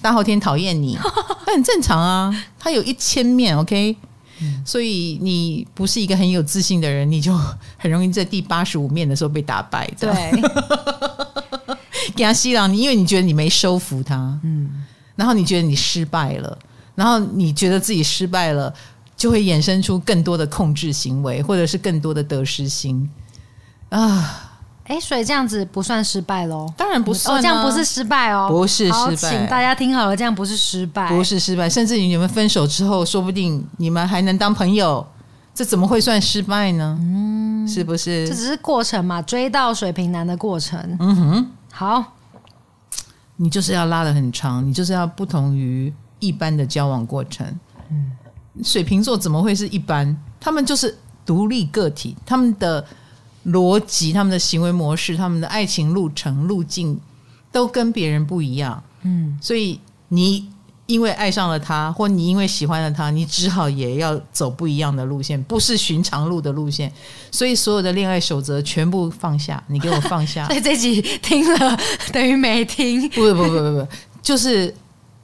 [0.01, 0.97] 大后天讨厌你，
[1.45, 2.35] 那 很正常啊。
[2.59, 3.95] 他有一千面，OK，、
[4.41, 7.37] 嗯、所以你不是一个很有自信的人，你就
[7.77, 9.89] 很容易在第八十五面的时候被打败。
[9.99, 10.11] 对，
[12.15, 14.83] 给他吸了你，因为你觉得你没收服他，嗯，
[15.15, 16.57] 然后你觉得你失败了，
[16.95, 18.73] 然后你觉得自己失败了。
[19.17, 23.07] 就会衍生出更多的控制行为，或者是更多的得失心
[23.89, 24.50] 啊！
[24.91, 26.67] 哎，所以这样子不算失败喽？
[26.75, 35.05] 当然不是、啊，哦，这样不是失败哦，不是失败，请大家听好了，这样不是失败，不是失败，甚至你们分手之后，说不定你们还能当朋友，
[35.55, 36.97] 这怎么会算失败呢？
[36.99, 38.27] 嗯，是不是？
[38.27, 40.77] 这只是过程嘛，追到水瓶男的过程。
[40.99, 42.03] 嗯哼，好，
[43.37, 47.47] 你就是要拉的很长，你就是要不同于一般的交往过程。
[47.89, 48.11] 嗯，
[48.61, 50.17] 水瓶座怎么会是一般？
[50.37, 52.85] 他们就是独立个体，他们的
[53.45, 56.99] 逻辑、他们的行为模式、他们的爱情路程路径
[57.51, 58.83] 都跟别人不一样。
[59.03, 60.47] 嗯，所以你。
[60.87, 66.91] 因为爱上了他，或你因为喜欢了他，你只好也要走不一样的路线，不是寻常路的路线。
[67.31, 70.45] 所以所有的恋爱守则全部放下，你给我放下。
[70.49, 71.79] 所以这集听了
[72.11, 73.07] 等于没听。
[73.11, 73.87] 不不不不不不，
[74.21, 74.75] 就是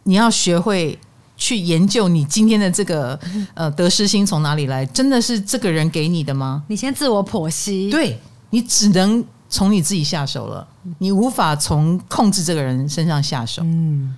[0.03, 0.97] 你要学会
[1.38, 3.17] 去研究你今天的这个
[3.54, 6.63] 呃得失心从哪里来，真的是这个人给你的吗？
[6.67, 7.89] 你先自我剖析。
[7.89, 8.19] 对，
[8.50, 13.62] 你只能从你自己下手了，你无法从控制这个人身上下手。
[13.63, 14.13] 嗯，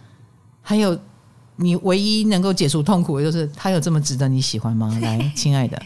[0.62, 0.98] 还有。
[1.62, 4.98] 你唯一能够解除痛苦的就是他有这么值得你喜欢吗？
[5.04, 5.78] 来，亲爱的，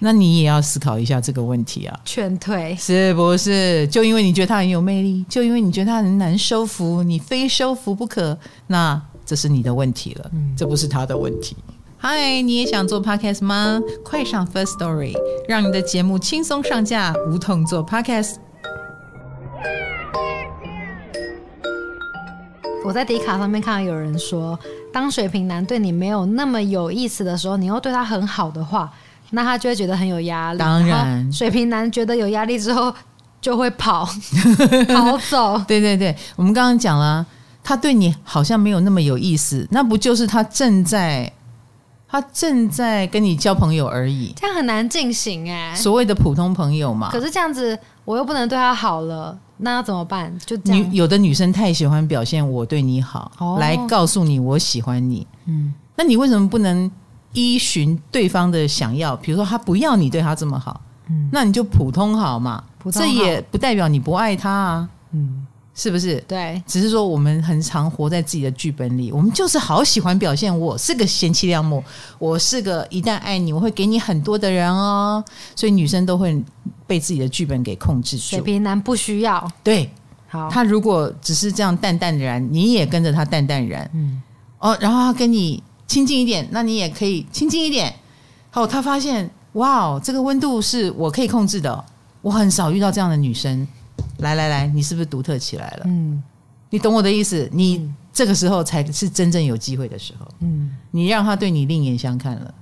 [0.00, 2.00] 那你也要思考一下这个问题啊。
[2.04, 3.86] 劝退是不是？
[3.86, 9.00] 就因为你觉得他很有魅力，就因为你觉得他很难收服，你非收服不可，那
[9.30, 11.56] 这是你的问题了，这不是他的问题。
[11.96, 13.80] 嗨，你也想做 podcast 吗？
[14.04, 15.14] 快上 First Story，
[15.46, 18.38] 让你的节目轻松上架，无痛做 podcast。
[22.84, 24.58] 我在迪卡上面看到有人说，
[24.92, 28.92] 当水瓶男对你没有那么有意思的时候，你又对他很好的话，
[29.30, 30.58] 那他就会觉得很有压力。
[30.58, 32.92] 当然，水瓶男觉得有压力之后
[33.40, 34.04] 就会跑
[34.92, 35.56] 跑走。
[35.68, 37.24] 对对对，我们刚刚讲了，
[37.62, 41.32] 他对你好像没有那么有意思，那不就是他正在
[42.08, 44.32] 他正在跟你交朋友而已？
[44.36, 47.10] 这样很难进行哎，所谓的普通朋友嘛。
[47.10, 49.38] 可是这样子，我又不能对他好了。
[49.62, 50.36] 那要怎么办？
[50.44, 55.26] 就女有的女生太喜欢表现我对你好，哦、来告诉你我喜欢你。
[55.44, 56.90] 嗯，那你为什么不能
[57.34, 59.14] 依循对方的想要？
[59.16, 62.64] 比如说他不要你对他这么好，嗯，那你就普通好嘛。
[62.78, 64.88] 普通好，这也不代表你不爱他啊。
[65.12, 65.46] 嗯。
[65.80, 66.22] 是不是？
[66.28, 71.82] 对，只是说我们很常活在自己的剧本里，我们就是好喜欢表现我是个贤妻良母，
[72.18, 75.24] 我是个一旦爱你我会给你很多的人哦，
[75.56, 76.38] 所以女生都会
[76.86, 78.22] 被自己的剧本给控制住。
[78.24, 79.90] 水瓶男不需要，对，
[80.28, 84.20] 好，他如果只是这样淡淡然，你也跟着他淡淡然，嗯，
[84.58, 87.90] 哦，然后他跟你亲近一点，那你也可以亲近一点。
[88.50, 91.82] 好，他发现哇，这个温度是我可以控制的，
[92.20, 93.66] 我很少遇到这样的女生。
[94.20, 95.82] 来来来，你是不是独特起来了？
[95.86, 96.22] 嗯，
[96.70, 97.48] 你懂我的意思。
[97.52, 100.26] 你这个时候才是真正有机会的时候。
[100.40, 102.54] 嗯，你让他对你另眼相看了。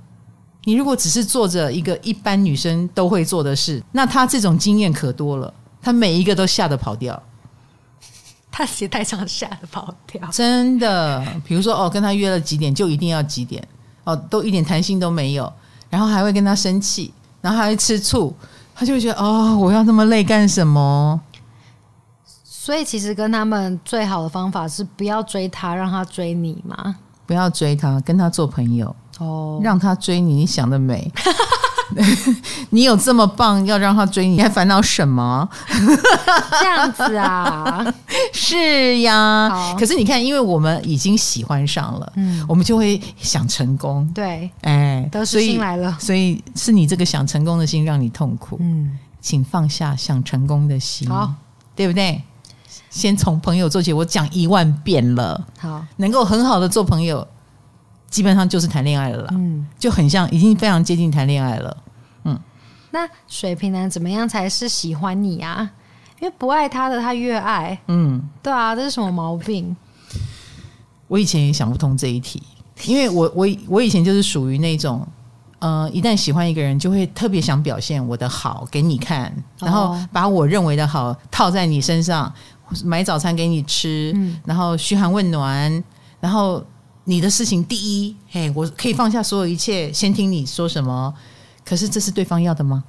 [0.64, 5.52] 你如果只是做着一个一般女生都会做的事，那他这种经验可多了。
[5.80, 7.22] 他每一个都吓得跑掉，
[8.50, 10.28] 他鞋带上吓得跑掉。
[10.30, 13.66] 真的，比如说哦，跟他约了几点就一定要几点
[14.04, 15.50] 哦，都一点弹性都没有，
[15.88, 18.34] 然后还会跟他生气，然后还会吃醋，
[18.74, 21.18] 他就会觉得哦，我要那么累干什么？
[22.68, 26.94] 所以其实跟他们最好的方法是不要追他，让他追你嘛。
[27.24, 30.34] 不要追他，跟他做朋友哦，让他追你。
[30.34, 31.10] 你想得美，
[32.68, 35.48] 你有这么棒，要让他追你，你还烦恼什么？
[36.60, 37.82] 这样子啊？
[38.34, 39.74] 是呀。
[39.78, 44.06] 可是你看，因为我们已经喜欢上了，嗯，我们就会想成功。
[44.14, 48.58] 对，哎，得失心来了，所以，所以是你这个想成功的心让你痛苦。
[48.60, 51.32] 嗯，请放下想成功的心，好，
[51.74, 52.22] 对不对？
[52.98, 55.46] 先从朋友做起，我讲一万遍了。
[55.56, 57.26] 好，能够很好的做朋友，
[58.10, 59.28] 基本上就是谈恋爱了啦。
[59.30, 61.76] 嗯，就很像，已经非常接近谈恋爱了。
[62.24, 62.36] 嗯，
[62.90, 65.70] 那水瓶男怎么样才是喜欢你啊？
[66.20, 67.78] 因为不爱他的他越爱。
[67.86, 69.76] 嗯，对啊，这是什么毛病？
[71.06, 72.42] 我以前也想不通这一题，
[72.84, 75.06] 因为我我我以前就是属于那种。
[75.60, 82.32] 呃，一旦喜欢一个人，就会特别想表现我的好给你看，然后把我认为的好套在你身上，
[82.84, 85.84] 买早餐给你吃，嗯、然后嘘寒问暖，
[86.20, 86.64] 然后
[87.04, 91.12] 你的事情第一，嘿，我可以放下所有一切，先听你说什么。
[91.64, 92.84] 可是这是对方要的吗？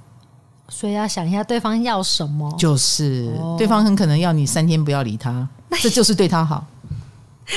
[0.69, 5.47] 所以要想一下对方要什么，就是、哦、对方很可能要你三天不要理他，
[5.81, 6.65] 这就是对他好。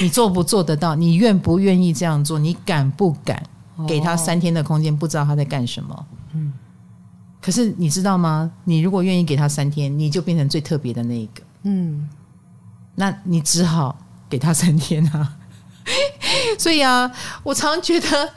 [0.00, 0.94] 你做不做得到？
[0.94, 2.38] 你愿不愿意这样做？
[2.38, 3.42] 你敢不敢？
[3.86, 6.06] 给他三天的空间，不知道他在干什么。
[6.34, 6.52] 嗯，
[7.40, 8.50] 可是你知道吗？
[8.64, 11.42] 你如果愿意给他三天，你就变成最特别的那一个。
[11.62, 12.08] 嗯，
[12.94, 13.96] 那你只好
[14.28, 15.36] 给他三天啊。
[16.58, 17.10] 所以啊，
[17.42, 18.28] 我常觉得，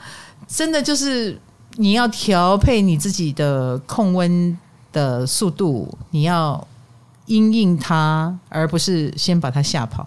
[0.48, 1.40] 真的就是
[1.76, 4.56] 你要调配你自己的控温
[4.92, 6.66] 的速度，你要
[7.26, 10.06] 因应它，而不是先把它吓跑。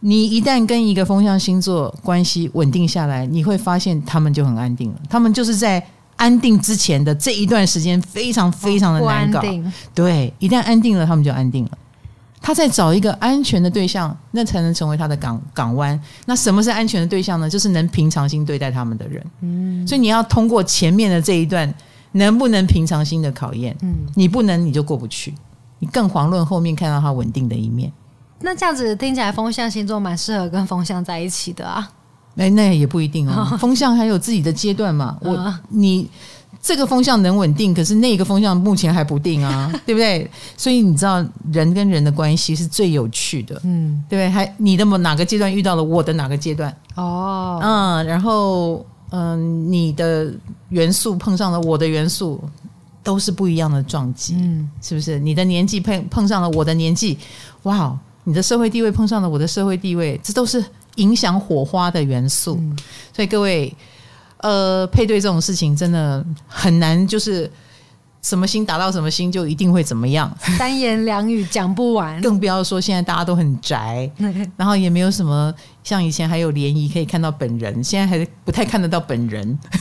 [0.00, 5.00] 你一旦跟一个风象星座关系稳定下来，你会发现他们就很安定了。
[5.08, 5.84] 他们就是在
[6.16, 9.42] 安定之前的这一段时间非常非常的难搞。
[9.94, 11.70] 对，一旦安定了，他们就安定了。
[12.42, 16.00] 他在找一个安全的对象，那才能成为他的港港湾。
[16.24, 17.48] 那什么是安全的对象呢？
[17.48, 19.24] 就是能平常心对待他们的人。
[19.42, 21.72] 嗯，所以你要通过前面的这一段，
[22.12, 23.76] 能不能平常心的考验？
[23.82, 25.34] 嗯，你不能，你就过不去。
[25.78, 27.92] 你更遑论后面看到他稳定的一面。
[28.40, 31.90] 那这样子听起来，风象星座蛮适合跟风象在一起的啊。
[32.36, 33.44] 哎，那也不一定哦。
[33.60, 35.18] 风象还有自己的阶段嘛。
[35.20, 36.08] 我你。
[36.62, 40.30] 这个风向能稳定，可是那个风向目前还不定啊， 对不对？
[40.56, 44.28] 所以你知道人跟人的关系是最有趣的，嗯，对不对？
[44.28, 46.74] 还你的某哪个阶段遇到了我的哪个阶段？
[46.96, 50.30] 哦，嗯，然后嗯，你的
[50.68, 52.38] 元素碰上了我的元素，
[53.02, 55.18] 都是不一样的撞击，嗯，是不是？
[55.18, 57.16] 你的年纪碰碰上了我的年纪，
[57.62, 60.62] 哇，你的社会地位碰上了我的社会地位，这都是
[60.96, 62.78] 影响火花的元素，嗯，
[63.14, 63.74] 所以各位。
[64.42, 67.50] 呃，配对这种事情真的很难，就是
[68.22, 74.10] 什么心打到什么心就一定会怎么样，三言两语讲不完，更不要说现在大家都很宅，
[74.56, 75.52] 然后也没有什么
[75.84, 79.58] 像以前还有联谊可以看到本人，现在还不太看得到本人，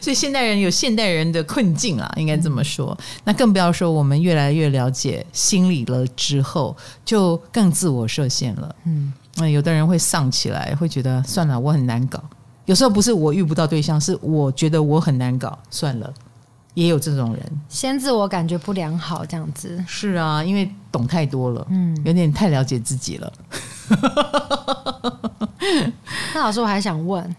[0.00, 2.96] 所以现代人有现代人的困境啊，应该这么说。
[3.24, 9.12] 那更不要说我们越来越了解心理了之后，就更自我设限了，嗯。
[9.40, 12.22] 嗯，有的人会丧起来，会觉得算了，我很难搞。
[12.66, 16.12] 有时候不是我遇不到对象，是我觉得我很难搞，算了。
[16.74, 19.82] 也有这种人，先自我感觉不良好，这样子。
[19.88, 23.32] 是啊，因为懂太多了，嗯，有点太了解自己了。
[26.34, 27.34] 那老师，我还想问，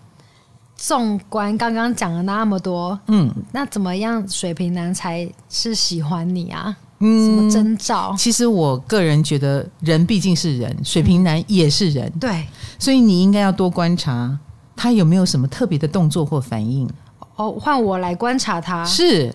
[0.76, 6.76] 纵观刚刚讲了那么多，嗯，那怎么样水瓶男才是喜欢你啊？
[7.00, 8.14] 嗯，什么征兆？
[8.18, 12.47] 其实我个人觉得，人毕竟是人，水瓶男也是人，嗯、对，
[12.78, 14.38] 所以你应该要多观察
[14.76, 16.89] 他有没有什么特别的动作或反应。
[17.36, 19.34] 哦，换我来观察他，是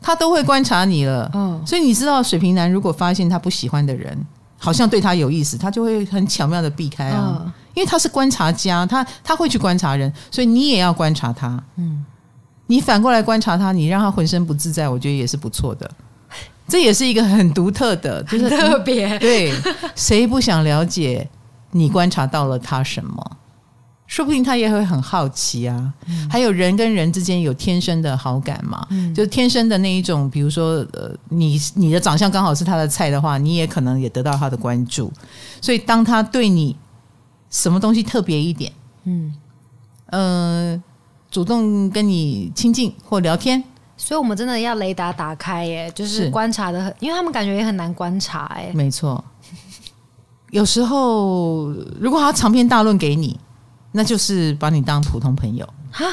[0.00, 1.30] 他都会观察你了。
[1.34, 4.26] 嗯，所以你知道，水瓶男如果发现他不喜欢的人，
[4.58, 11.62] 好像对他有意思，他就会很巧妙的避开啊，嗯、因为他是观察家，他他会去观察人，所以你也要观察他。
[11.76, 12.04] 嗯，
[12.66, 15.88] 你反过来观察他，你让他浑身不自在，我觉得也是不错的。
[16.66, 19.52] 这也是一个很独特的，就是特别对，
[19.94, 21.28] 谁不想了解
[21.72, 23.36] 你观察到了他什么？
[24.06, 25.92] 说不定他也会很好奇啊。
[26.06, 28.86] 嗯、还有人跟人之间有天生的好感嘛？
[28.90, 35.12] 嗯、就天生的那一种，比如说呃，你你的长相刚好是他的菜的话，你也可能也得到他的关注。
[35.60, 36.76] 所以当他对你
[37.50, 38.72] 什么东西特别一点，
[39.04, 39.34] 嗯
[40.06, 40.82] 呃，
[41.30, 43.62] 主动跟你亲近或聊天。
[44.04, 48.70] 所以，我们真的要雷达打开耶，就是观察的很，因为他们感觉也很难观察哎。
[48.74, 49.24] 没错，
[50.50, 53.40] 有时候如果他长篇大论给你，
[53.92, 55.66] 那就是把你当普通朋友。
[55.90, 56.04] 哈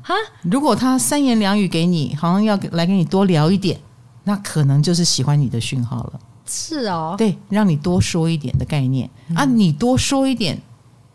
[0.00, 3.80] 哈，如果他三言两语给你，好像要来跟你多聊一点，
[4.22, 6.20] 那可能就是喜欢你的讯号了。
[6.46, 10.56] 是哦，对，让你多说一点的概念、嗯、啊，你多说一点，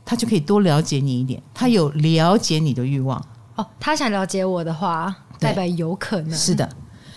[0.04, 3.26] 他就可以多了解你一点，他有了解你的欲望。
[3.56, 5.16] 哦，他想了解我的话。
[5.40, 6.70] 代表有可能是的，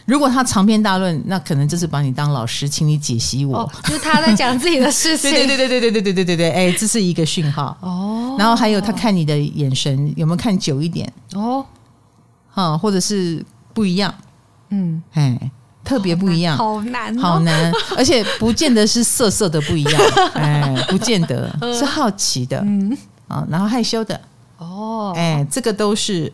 [0.07, 3.59] 如果他长篇大论，那可能就是把你当老师，请你解析我。
[3.59, 5.31] 哦、就是他在讲自己的事情。
[5.31, 8.35] 对对对对对对对对对对，哎，这是一个讯号哦。
[8.39, 11.64] 然后还有他看你的眼神有没有看久一点哦，
[12.55, 13.45] 啊，或者是
[13.75, 14.14] 不一样，
[14.71, 15.51] 嗯，哎，
[15.85, 20.03] 特别不一样，好难，好难，而且不见得是色色的不一样，
[20.33, 22.97] 哎，不见得是好奇的，嗯
[23.29, 24.19] 啊，然后害羞的
[24.57, 26.33] 哦，哎，这个都是。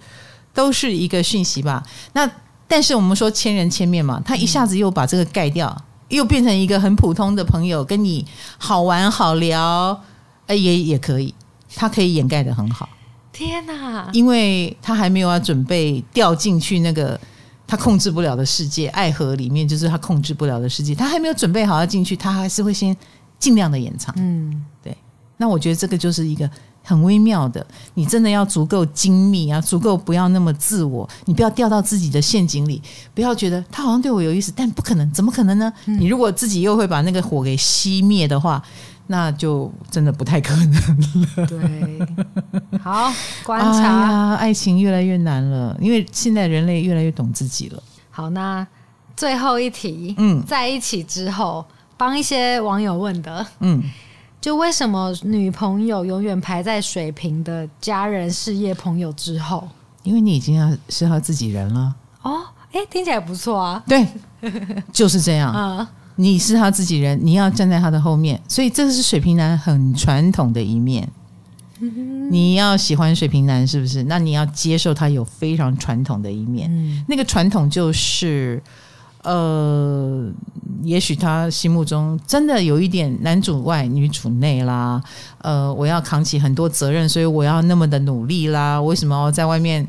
[0.54, 1.82] 都是一个讯息吧。
[2.14, 2.30] 那
[2.66, 5.76] 但是我们说千人千面嘛，他一下子又把这个盖掉，
[6.08, 8.24] 又变成一个很普通的朋友，跟你
[8.56, 10.00] 好玩好聊，
[10.46, 11.34] 哎，也也可以，
[11.74, 12.88] 他可以掩盖的很好。
[13.32, 14.08] 天哪！
[14.12, 17.20] 因为他还没有要准备掉进去那个
[17.66, 22.96] 他控制不了的世界，爱河里面就是他控制不了的世界，他还没有准备好要进去，他还是会先
[23.38, 24.14] 尽量的掩藏。
[24.16, 24.96] 嗯，对。
[25.36, 26.48] 那我觉得这个就是一个。
[26.86, 32.80] 很微妙的，你真的要足够精密啊，足够不要那么自我，你不要掉到自己的陷阱里，
[33.14, 35.72] 不要觉得他好像对我有意思，但不可能，怎么可能呢？
[35.86, 38.62] 嗯、你如果自己又会把那个火给熄灭的话，
[39.06, 41.46] 那就真的不太可能了。
[41.46, 43.10] 对，好
[43.42, 47.82] 观察、哎，爱情越来越难了，因为现在人类越来越懂自己了。
[48.10, 48.66] 好，那
[49.16, 51.64] 最后一题，嗯，在一起之后，
[51.96, 53.82] 帮一些网友问的，嗯。
[54.44, 59.66] 就为什么女朋友永远排在水瓶的家人、事业、朋友之后？
[60.02, 61.94] 因为你已经要是他自己人了。
[62.20, 63.82] 哦，哎，听起来不错啊。
[63.88, 64.06] 对，
[64.92, 65.50] 就是这样。
[65.56, 65.86] 嗯，
[66.16, 71.08] 你是他自己人，你要站在他的后面，所以这是水瓶男很传统的一面。
[72.30, 74.02] 你要喜欢水瓶男是不是？
[74.04, 76.68] 那你要接受他有非常传统的一面。
[76.70, 78.62] 嗯那个传统就是，
[79.24, 80.30] 呃，
[80.82, 85.02] 也许他心目中真的有一点男主外女主内啦。
[85.38, 88.80] 呃，我要扛起很多责任，所以我要那么的努力啦。
[88.80, 89.86] 为什么要在外面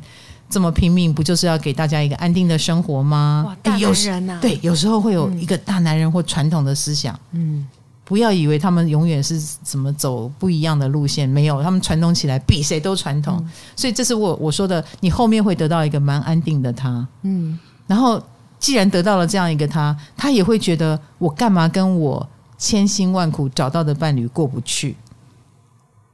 [0.50, 1.14] 这么拼命？
[1.14, 3.44] 不就是要给大家一个安定的生活吗？
[3.48, 7.18] 哇，大诶有人呐、啊，对，有时候会有一个大男人或传统的思想。
[7.32, 7.68] 嗯，
[8.06, 18.22] 不要以为他们永远是怎么走不一样的路线，没有，他们传统起来比谁都传统，嗯所以这是我我说的，你后面会得到一个蛮安定的他，嗯，然后
[18.60, 22.28] 既然得到了这样一个他，他也会觉得我干嘛跟我
[22.58, 24.96] 千辛万苦找到的伴侣过不去，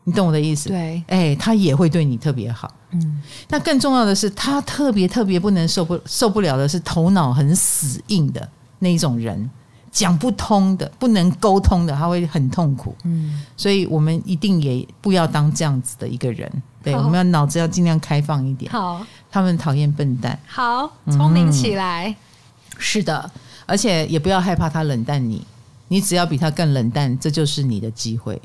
[0.04, 0.70] 你懂我的意思？
[0.70, 2.70] 对，哎，他也会对你特别好。
[2.92, 9.50] 嗯，那更重要的是，他特别特别不能受不受不了的是头脑很死硬的那一种人，
[9.92, 12.94] 讲不通的、不能沟通的，他会很痛苦。
[13.06, 16.52] 嗯，所以我们一定也不要当这样子的一个人。
[16.84, 18.70] 对，我们要脑子要尽量开放一点。
[18.72, 22.14] 好他们讨厌笨蛋，好，聪明起来，
[22.82, 23.32] 是的，
[23.66, 25.46] 而且也不要害怕他冷淡你，
[25.88, 28.42] 你只要比他更冷淡，这就是你的机会。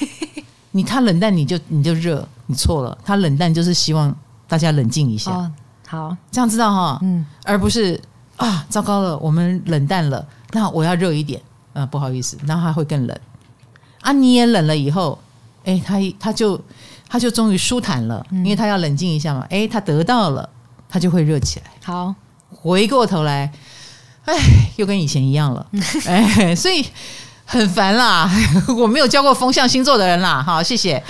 [0.72, 2.98] 你他冷淡你就你就热，你错了。
[3.04, 4.14] 他冷淡就是希望
[4.46, 5.52] 大家冷静一下，哦，
[5.86, 7.98] 好，这样知道哈，嗯，而不是
[8.36, 11.40] 啊，糟糕了，我们冷淡了，那我要热一点。
[11.74, 13.16] 啊，不好意思，那他会更冷。
[14.00, 14.10] 啊。
[14.10, 15.16] 你也冷了以后，
[15.64, 16.60] 哎，他他就
[17.08, 20.48] 他就终于舒坦了，因为他要冷静一下嘛，哎，他得到了，
[20.88, 21.66] 他就会热起来。
[21.84, 22.14] 好，
[22.50, 23.50] 回过头来，
[24.24, 24.34] 哎，
[24.76, 25.66] 又跟以前一样了，
[26.06, 26.84] 哎，所以
[27.44, 28.30] 很烦啦。
[28.76, 31.02] 我没有教过风象星座的人啦，好，谢谢。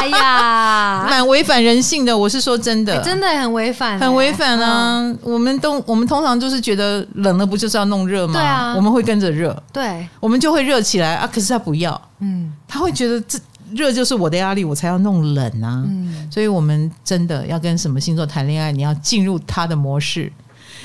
[0.00, 5.00] 哎呀， 蛮违反人性的，我是说真的，哎真的很违反，很违反啊！
[5.00, 8.34] 嗯我们都我们通常就是觉得冷了不就是要弄热吗？
[8.34, 11.26] 对啊我们会跟着热，对，我们就会热起来啊。
[11.32, 13.38] 可是他不要，嗯他会觉得这
[13.72, 15.82] 热就是我的压力，我才要弄冷啊。
[15.86, 20.30] 嗯，所以我们真的要跟什么星座谈恋爱，你要进入他的模式，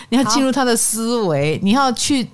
[0.09, 2.27] 你要进入他的思维，你要去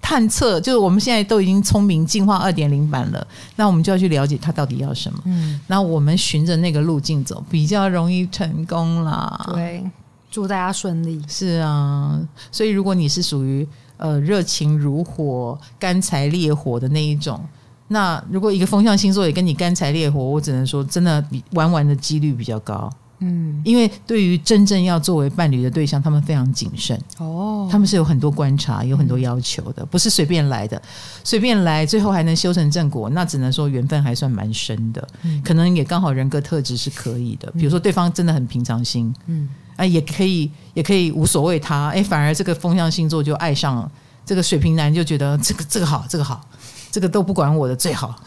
[0.00, 0.60] 探测。
[0.60, 3.26] 就是我们现在都已经聪明进化二点零版了，
[3.56, 5.18] 那我们就要去了解他到底要什么。
[5.24, 9.50] 嗯，那我们循着那个路径走，比较容易成功啦。
[9.54, 9.84] 对，
[10.30, 11.22] 祝大家顺利。
[11.28, 17.40] 是啊，所以如果你是属于呃热情如火、干柴烈火的那一种，
[17.88, 22.90] 那如果一个风象星座也跟你干柴烈火，我只能说真的比玩玩的几率比较高，
[23.20, 30.80] 嗯，因为对于真正要作为伴侣的对象，他们非常谨慎，哦，他们是有很多观察、有很多要求的，不是随便来的，
[31.24, 35.42] 随便来最后还能修成正果，那只能说缘分还算蛮深的，嗯。
[35.42, 39.14] 可能也刚好人格特质是可以的，比如说对方真的很平常心。
[39.26, 43.90] 嗯，啊，也可以，也可以无所谓他，哎，反而这个风象星座就爱上了
[44.24, 46.44] 这个水瓶男，就觉得这个这个好，这个好，
[46.90, 48.20] 这个都不管我的最好，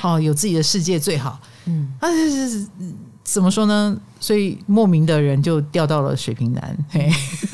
[0.00, 2.08] 好 有自己的世界最好，嗯，啊，
[3.32, 3.96] 怎么说呢？
[4.20, 7.08] 所以莫名的人就掉到了水瓶男，嘿，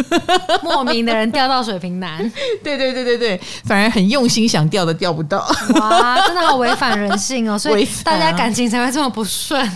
[0.62, 2.18] 莫名的人掉到水瓶男，
[2.62, 5.38] 对对对对对，反而很用心想掉的掉不到，
[5.74, 9.68] 哇，真的好违反人性哦，所以大家感情才会这么不顺。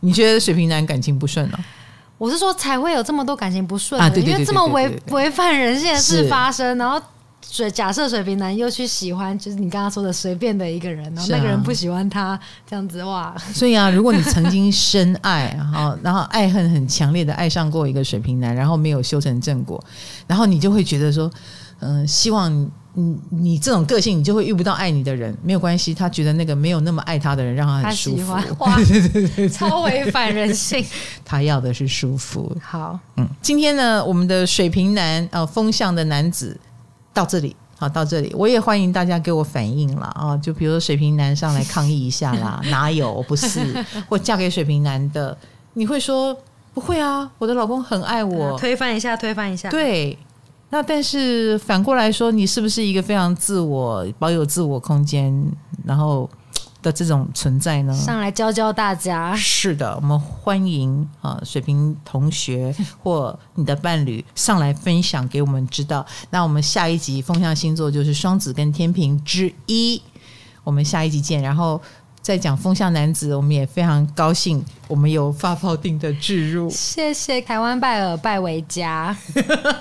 [0.00, 1.58] 你觉得水瓶男感情不顺哦？
[2.18, 6.28] 我是说，才会有这么多感情不顺的，啊对对对因为这么违违反人性的事是。
[6.28, 7.00] 发生，然后
[7.48, 12.38] 水假设水瓶男又去喜欢，就是你刚刚说的随便的一个人，然后那个人不喜欢他，
[12.68, 19.82] 这样子哇， 所以啊，如果你曾经深爱，然后，然后爱恨很强烈的爱上过一个水瓶男，然后没有修成正果，
[20.26, 21.30] 然后你就会觉得说，
[21.80, 22.52] 嗯、希望
[22.94, 28.76] 你你这种个性，你就会遇不到爱你的人，没有关系，他觉得那个没有那么爱他的人，让他他很舒服，哇，
[29.52, 30.84] 超违反人性。
[31.24, 32.54] 他要的是舒服。
[32.62, 36.58] 好，嗯，今天呢，我们的水瓶男呃风向的男子
[37.16, 37.56] 到这里。
[37.78, 40.34] 好，到这里我也欢迎大家给我反映了啊！
[40.38, 43.84] 就比如说水瓶男上来抗议一下啦， 哪有不是？
[44.08, 45.36] 或嫁给水瓶男的，
[45.74, 46.34] 你会说
[46.72, 47.30] 不会啊？
[47.38, 50.16] 我的老公很爱我，推翻一下，推翻一下。，对。
[50.70, 55.32] 那但是反过来说，你是不是一个非常自我、保有自我空间，
[55.84, 56.28] 然后
[56.86, 57.92] 的这种存在呢？
[57.92, 59.34] 上来教教大家。
[59.34, 62.72] 是的，我们欢迎啊，水瓶同学
[63.02, 66.06] 或你的伴侣上来分享给我们知道。
[66.30, 70.00] 那我们下一集风象星座就是双子跟天平之一，
[70.62, 71.42] 我们下一集见。
[71.42, 71.82] 然后
[72.26, 79.16] 再讲风象男子，我们也非常高兴，我们有发泡定的置入，谢谢台湾拜尔拜维家，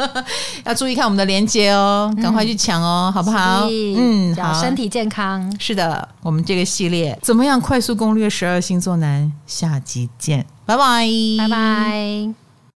[0.63, 3.67] 要注意看我们的连接哦，赶快去抢哦，好不好？
[3.97, 5.51] 嗯，好，身体健康。
[5.59, 9.33] 是的，我们这个系列怎么样快速攻略十二星座男？
[9.47, 11.07] 下集见，拜拜，
[11.39, 12.44] 拜拜。